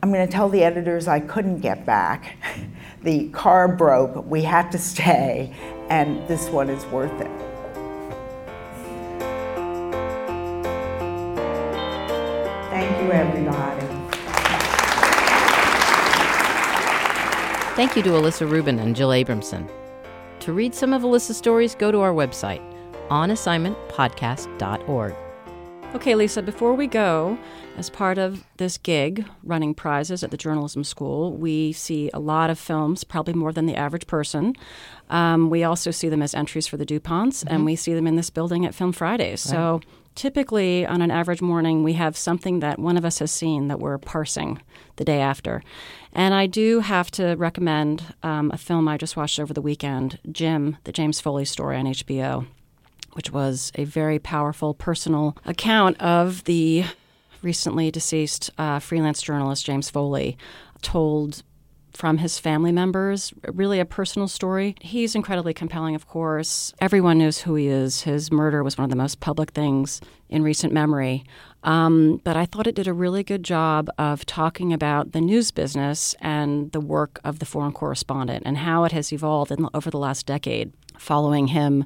I'm 0.06 0.14
going 0.14 0.28
to 0.28 0.32
tell 0.32 0.50
the 0.50 0.64
editors 0.64 1.08
I 1.08 1.20
couldn't 1.20 1.62
get 1.62 1.84
back. 1.84 2.36
the 3.02 3.28
car 3.30 3.68
broke, 3.68 4.24
we 4.28 4.44
had 4.44 4.72
to 4.74 4.78
stay, 4.78 5.52
and 5.90 6.28
this 6.28 6.48
one 6.50 6.70
is 6.70 6.86
worth 6.86 7.20
it. 7.20 7.32
Thank 12.70 13.02
you, 13.02 13.12
everybody. 13.12 13.88
Thank 17.76 17.96
you 17.96 18.04
to 18.04 18.12
Alissa 18.12 18.48
Rubin 18.48 18.78
and 18.78 18.96
Jill 18.96 19.10
Abramson. 19.10 19.68
To 20.42 20.54
read 20.54 20.76
some 20.76 20.94
of 20.94 21.02
Alissa's 21.02 21.38
stories, 21.38 21.74
go 21.74 21.92
to 21.92 22.02
our 22.02 22.14
website, 22.14 22.62
onassignmentpodcast.org. 23.10 25.16
Okay, 25.94 26.16
Lisa, 26.16 26.42
before 26.42 26.74
we 26.74 26.88
go, 26.88 27.38
as 27.78 27.90
part 27.90 28.18
of 28.18 28.44
this 28.58 28.78
gig, 28.78 29.26
running 29.44 29.74
prizes 29.74 30.24
at 30.24 30.32
the 30.32 30.38
journalism 30.38 30.84
school, 30.84 31.34
we 31.34 31.72
see 31.72 32.10
a 32.14 32.20
lot 32.20 32.50
of 32.50 32.60
films, 32.60 33.04
probably 33.04 33.34
more 33.34 33.52
than 33.52 33.66
the 33.66 33.76
average 33.76 34.08
person. 34.08 34.56
Um, 35.10 35.50
we 35.50 35.64
also 35.64 35.92
see 35.92 36.10
them 36.10 36.22
as 36.22 36.34
entries 36.34 36.68
for 36.68 36.78
the 36.78 36.86
DuPonts, 36.86 37.44
mm-hmm. 37.44 37.54
and 37.54 37.66
we 37.66 37.76
see 37.76 37.94
them 37.94 38.08
in 38.08 38.16
this 38.16 38.30
building 38.30 38.66
at 38.66 38.76
Film 38.76 38.92
Fridays. 38.92 39.46
Right. 39.46 39.52
So 39.52 39.82
typically, 40.16 40.86
on 40.86 41.02
an 41.02 41.12
average 41.12 41.42
morning, 41.42 41.84
we 41.84 41.94
have 41.94 42.18
something 42.18 42.60
that 42.60 42.80
one 42.80 42.98
of 42.98 43.06
us 43.06 43.20
has 43.20 43.32
seen 43.32 43.68
that 43.68 43.80
we're 43.80 43.98
parsing 43.98 44.62
the 44.96 45.06
day 45.06 45.20
after. 45.20 45.64
And 46.14 46.34
I 46.34 46.48
do 46.48 46.80
have 46.80 47.12
to 47.12 47.36
recommend 47.36 48.04
um, 48.24 48.52
a 48.52 48.58
film 48.58 48.88
I 48.88 48.98
just 48.98 49.18
watched 49.18 49.40
over 49.40 49.54
the 49.54 49.62
weekend, 49.62 50.20
Jim, 50.32 50.78
the 50.86 50.92
James 50.92 51.20
Foley 51.20 51.46
story 51.46 51.78
on 51.78 51.86
HBO 51.86 52.48
which 53.16 53.32
was 53.32 53.72
a 53.76 53.86
very 53.86 54.20
powerful 54.20 54.74
personal 54.74 55.38
account 55.46 56.00
of 56.02 56.44
the 56.44 56.84
recently 57.42 57.90
deceased 57.90 58.50
uh, 58.58 58.80
freelance 58.80 59.22
journalist 59.22 59.66
James 59.66 59.90
Foley, 59.90 60.38
told 60.82 61.44
from 61.94 62.18
his 62.18 62.38
family 62.38 62.74
members, 62.74 63.34
really 63.54 63.80
a 63.80 63.86
personal 63.86 64.28
story. 64.28 64.76
He's 64.82 65.16
incredibly 65.16 65.54
compelling, 65.54 65.96
of 65.96 66.08
course. 66.08 66.74
Everyone 66.82 67.20
knows 67.20 67.40
who 67.40 67.56
he 67.56 67.68
is. 67.68 68.02
His 68.02 68.34
murder 68.34 68.64
was 68.64 68.78
one 68.78 68.84
of 68.84 68.90
the 68.90 68.98
most 68.98 69.22
public 69.22 69.52
things 69.52 70.02
in 70.28 70.44
recent 70.44 70.74
memory. 70.74 71.24
Um, 71.64 72.20
but 72.26 72.36
I 72.36 72.46
thought 72.46 72.68
it 72.68 72.76
did 72.76 72.88
a 72.88 72.94
really 72.94 73.24
good 73.24 73.44
job 73.44 73.90
of 73.98 74.26
talking 74.26 74.74
about 74.74 75.14
the 75.14 75.22
news 75.22 75.52
business 75.52 76.16
and 76.20 76.70
the 76.74 76.82
work 76.82 77.22
of 77.24 77.40
the 77.40 77.46
foreign 77.46 77.72
correspondent 77.72 78.44
and 78.46 78.58
how 78.58 78.84
it 78.84 78.92
has 78.92 79.14
evolved 79.14 79.52
in, 79.52 79.70
over 79.74 79.90
the 79.90 79.98
last 79.98 80.26
decade 80.26 80.74
following 80.98 81.48
him 81.48 81.86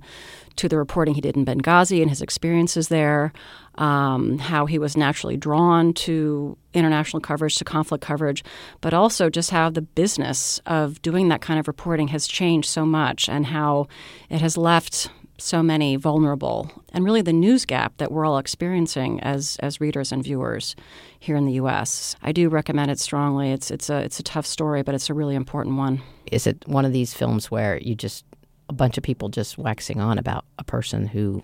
to 0.55 0.67
the 0.67 0.77
reporting 0.77 1.13
he 1.13 1.21
did 1.21 1.37
in 1.37 1.45
Benghazi 1.45 2.01
and 2.01 2.09
his 2.09 2.21
experiences 2.21 2.89
there, 2.89 3.31
um, 3.75 4.39
how 4.39 4.65
he 4.65 4.77
was 4.77 4.97
naturally 4.97 5.37
drawn 5.37 5.93
to 5.93 6.57
international 6.73 7.21
coverage, 7.21 7.55
to 7.55 7.63
conflict 7.63 8.03
coverage, 8.03 8.43
but 8.81 8.93
also 8.93 9.29
just 9.29 9.51
how 9.51 9.69
the 9.69 9.81
business 9.81 10.59
of 10.65 11.01
doing 11.01 11.29
that 11.29 11.39
kind 11.39 11.59
of 11.59 11.67
reporting 11.67 12.09
has 12.09 12.27
changed 12.27 12.69
so 12.69 12.85
much 12.85 13.29
and 13.29 13.45
how 13.45 13.87
it 14.29 14.41
has 14.41 14.57
left 14.57 15.09
so 15.41 15.63
many 15.63 15.95
vulnerable 15.95 16.69
and 16.91 17.05
really 17.05 17.21
the 17.21 17.33
news 17.33 17.65
gap 17.65 17.97
that 17.97 18.11
we're 18.11 18.25
all 18.25 18.37
experiencing 18.37 19.19
as 19.21 19.57
as 19.61 19.79
readers 19.79 20.11
and 20.11 20.23
viewers 20.23 20.75
here 21.19 21.35
in 21.35 21.45
the 21.45 21.53
US. 21.53 22.15
I 22.21 22.31
do 22.31 22.49
recommend 22.49 22.91
it 22.91 22.99
strongly. 22.99 23.51
It's 23.51 23.71
it's 23.71 23.89
a 23.89 23.99
it's 23.99 24.19
a 24.19 24.23
tough 24.23 24.45
story, 24.45 24.83
but 24.83 24.95
it's 24.95 25.09
a 25.09 25.13
really 25.13 25.35
important 25.35 25.77
one. 25.77 26.01
Is 26.31 26.45
it 26.45 26.67
one 26.67 26.85
of 26.85 26.93
these 26.93 27.13
films 27.13 27.49
where 27.49 27.77
you 27.77 27.95
just 27.95 28.25
a 28.69 28.73
bunch 28.73 28.97
of 28.97 29.03
people 29.03 29.27
just 29.27 29.57
waxing 29.57 29.99
on 29.99 30.17
about 30.17 30.45
a 30.57 30.63
person 30.63 31.07
who 31.07 31.43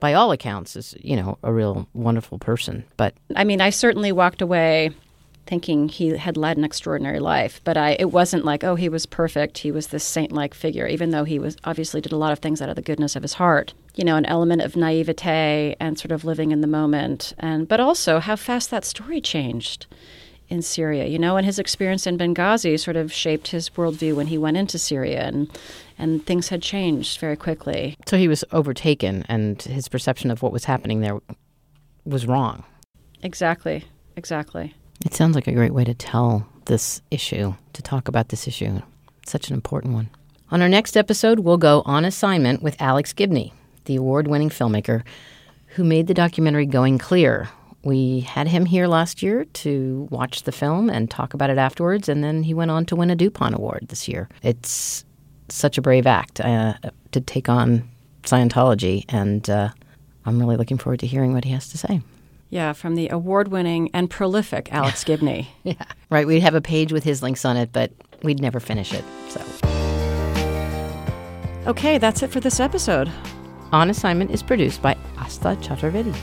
by 0.00 0.14
all 0.14 0.32
accounts 0.32 0.74
is 0.76 0.94
you 1.00 1.14
know 1.14 1.38
a 1.42 1.52
real 1.52 1.86
wonderful 1.94 2.38
person. 2.38 2.84
But 2.96 3.14
i 3.36 3.44
mean 3.44 3.60
i 3.60 3.70
certainly 3.70 4.12
walked 4.12 4.42
away 4.42 4.90
thinking 5.46 5.88
he 5.88 6.16
had 6.16 6.36
led 6.36 6.56
an 6.56 6.64
extraordinary 6.64 7.20
life 7.20 7.60
but 7.62 7.76
i 7.76 7.90
it 8.00 8.10
wasn't 8.10 8.44
like 8.44 8.64
oh 8.64 8.74
he 8.74 8.88
was 8.88 9.06
perfect 9.06 9.58
he 9.58 9.70
was 9.70 9.88
this 9.88 10.02
saint-like 10.02 10.54
figure 10.54 10.88
even 10.88 11.10
though 11.10 11.22
he 11.22 11.38
was 11.38 11.56
obviously 11.62 12.00
did 12.00 12.10
a 12.10 12.16
lot 12.16 12.32
of 12.32 12.40
things 12.40 12.60
out 12.60 12.68
of 12.68 12.74
the 12.74 12.82
goodness 12.82 13.14
of 13.14 13.22
his 13.22 13.34
heart. 13.34 13.72
You 13.94 14.04
know 14.04 14.16
an 14.16 14.26
element 14.26 14.62
of 14.62 14.76
naivete 14.76 15.76
and 15.78 15.98
sort 15.98 16.12
of 16.12 16.24
living 16.24 16.50
in 16.50 16.62
the 16.62 16.66
moment. 16.66 17.34
And 17.38 17.68
but 17.68 17.80
also 17.80 18.18
how 18.18 18.36
fast 18.36 18.70
that 18.70 18.84
story 18.84 19.20
changed 19.20 19.86
in 20.48 20.62
Syria, 20.62 21.06
you 21.06 21.18
know, 21.18 21.36
and 21.36 21.44
his 21.44 21.58
experience 21.58 22.06
in 22.06 22.18
Benghazi 22.18 22.78
sort 22.78 22.96
of 22.96 23.12
shaped 23.12 23.48
his 23.48 23.70
worldview 23.70 24.14
when 24.14 24.28
he 24.28 24.38
went 24.38 24.56
into 24.56 24.78
Syria, 24.78 25.24
and 25.24 25.50
and 25.98 26.24
things 26.26 26.48
had 26.48 26.62
changed 26.62 27.18
very 27.18 27.36
quickly. 27.36 27.96
So 28.06 28.16
he 28.16 28.28
was 28.28 28.44
overtaken, 28.52 29.24
and 29.28 29.60
his 29.62 29.88
perception 29.88 30.30
of 30.30 30.42
what 30.42 30.52
was 30.52 30.64
happening 30.64 31.00
there 31.00 31.18
was 32.04 32.26
wrong. 32.26 32.64
Exactly, 33.22 33.84
exactly. 34.16 34.74
It 35.04 35.14
sounds 35.14 35.34
like 35.34 35.46
a 35.46 35.52
great 35.52 35.74
way 35.74 35.84
to 35.84 35.94
tell 35.94 36.46
this 36.66 37.02
issue, 37.10 37.54
to 37.72 37.82
talk 37.82 38.08
about 38.08 38.28
this 38.28 38.46
issue. 38.46 38.80
It's 39.22 39.32
such 39.32 39.48
an 39.48 39.54
important 39.54 39.94
one. 39.94 40.08
On 40.50 40.62
our 40.62 40.68
next 40.68 40.96
episode, 40.96 41.40
we'll 41.40 41.56
go 41.56 41.82
on 41.86 42.04
assignment 42.04 42.62
with 42.62 42.80
Alex 42.80 43.12
Gibney, 43.12 43.52
the 43.86 43.96
award 43.96 44.28
winning 44.28 44.50
filmmaker 44.50 45.02
who 45.76 45.84
made 45.84 46.06
the 46.06 46.14
documentary 46.14 46.64
Going 46.64 46.98
Clear, 46.98 47.48
we 47.86 48.20
had 48.20 48.48
him 48.48 48.66
here 48.66 48.88
last 48.88 49.22
year 49.22 49.44
to 49.44 50.08
watch 50.10 50.42
the 50.42 50.50
film 50.50 50.90
and 50.90 51.08
talk 51.08 51.34
about 51.34 51.50
it 51.50 51.56
afterwards, 51.56 52.08
and 52.08 52.24
then 52.24 52.42
he 52.42 52.52
went 52.52 52.72
on 52.72 52.84
to 52.86 52.96
win 52.96 53.10
a 53.10 53.14
DuPont 53.14 53.54
Award 53.54 53.86
this 53.88 54.08
year. 54.08 54.28
It's 54.42 55.04
such 55.48 55.78
a 55.78 55.82
brave 55.82 56.04
act 56.04 56.40
uh, 56.40 56.74
to 57.12 57.20
take 57.20 57.48
on 57.48 57.88
Scientology, 58.24 59.04
and 59.08 59.48
uh, 59.48 59.68
I'm 60.24 60.40
really 60.40 60.56
looking 60.56 60.78
forward 60.78 60.98
to 61.00 61.06
hearing 61.06 61.32
what 61.32 61.44
he 61.44 61.52
has 61.52 61.68
to 61.68 61.78
say. 61.78 62.00
Yeah, 62.50 62.72
from 62.72 62.96
the 62.96 63.08
award 63.08 63.48
winning 63.48 63.88
and 63.94 64.10
prolific 64.10 64.72
Alex 64.72 65.04
Gibney. 65.04 65.46
Yeah. 65.62 65.74
Right. 66.10 66.26
We'd 66.26 66.40
have 66.42 66.54
a 66.54 66.60
page 66.60 66.92
with 66.92 67.04
his 67.04 67.22
links 67.22 67.44
on 67.44 67.56
it, 67.56 67.72
but 67.72 67.92
we'd 68.24 68.40
never 68.40 68.58
finish 68.58 68.92
it. 68.92 69.04
So, 69.28 69.40
Okay, 71.68 71.98
that's 71.98 72.22
it 72.22 72.30
for 72.30 72.40
this 72.40 72.58
episode. 72.58 73.10
On 73.72 73.90
Assignment 73.90 74.30
is 74.32 74.42
produced 74.42 74.82
by 74.82 74.96
Asta 75.18 75.56
Chaturvedi. 75.60 76.14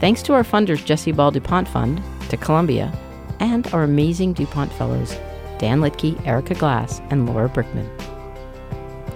Thanks 0.00 0.22
to 0.22 0.32
our 0.34 0.42
funders, 0.42 0.84
Jesse 0.84 1.12
Ball 1.12 1.30
DuPont 1.30 1.68
Fund, 1.68 2.02
to 2.28 2.36
Columbia, 2.36 2.92
and 3.40 3.66
our 3.72 3.84
amazing 3.84 4.32
DuPont 4.32 4.72
Fellows, 4.72 5.18
Dan 5.58 5.80
Litke, 5.80 6.24
Erica 6.26 6.54
Glass, 6.54 7.00
and 7.10 7.28
Laura 7.28 7.48
Brickman. 7.48 7.88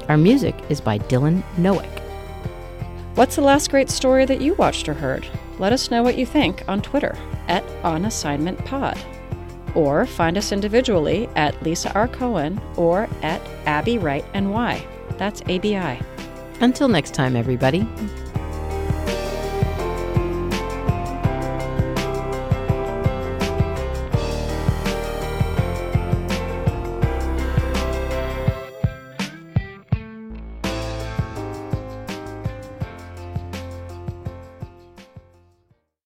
Our 0.09 0.17
music 0.17 0.55
is 0.69 0.81
by 0.81 0.99
Dylan 0.99 1.43
Nowick. 1.57 2.03
What's 3.15 3.37
the 3.37 3.43
last 3.43 3.71
great 3.71 3.91
story 3.91 4.25
that 4.27 4.41
you 4.41 4.55
watched 4.55 4.89
or 4.89 4.95
heard? 4.95 5.27
Let 5.59 5.73
us 5.73 5.91
know 5.91 6.03
what 6.03 6.17
you 6.17 6.25
think 6.25 6.63
on 6.69 6.81
Twitter 6.81 7.19
at 7.49 7.65
On 7.85 8.05
Assignment 8.05 8.65
Pod. 8.65 8.97
Or 9.75 10.07
find 10.07 10.39
us 10.39 10.53
individually 10.53 11.29
at 11.35 11.61
Lisa 11.63 11.93
R. 11.95 12.09
Cohen 12.09 12.61
or 12.77 13.09
at 13.23 13.43
Abi 13.67 13.99
Wright 13.99 14.25
and 14.35 14.53
Y. 14.53 14.83
That's 15.19 15.43
ABI. 15.43 16.01
Until 16.61 16.89
next 16.89 17.13
time, 17.13 17.37
everybody, 17.37 17.87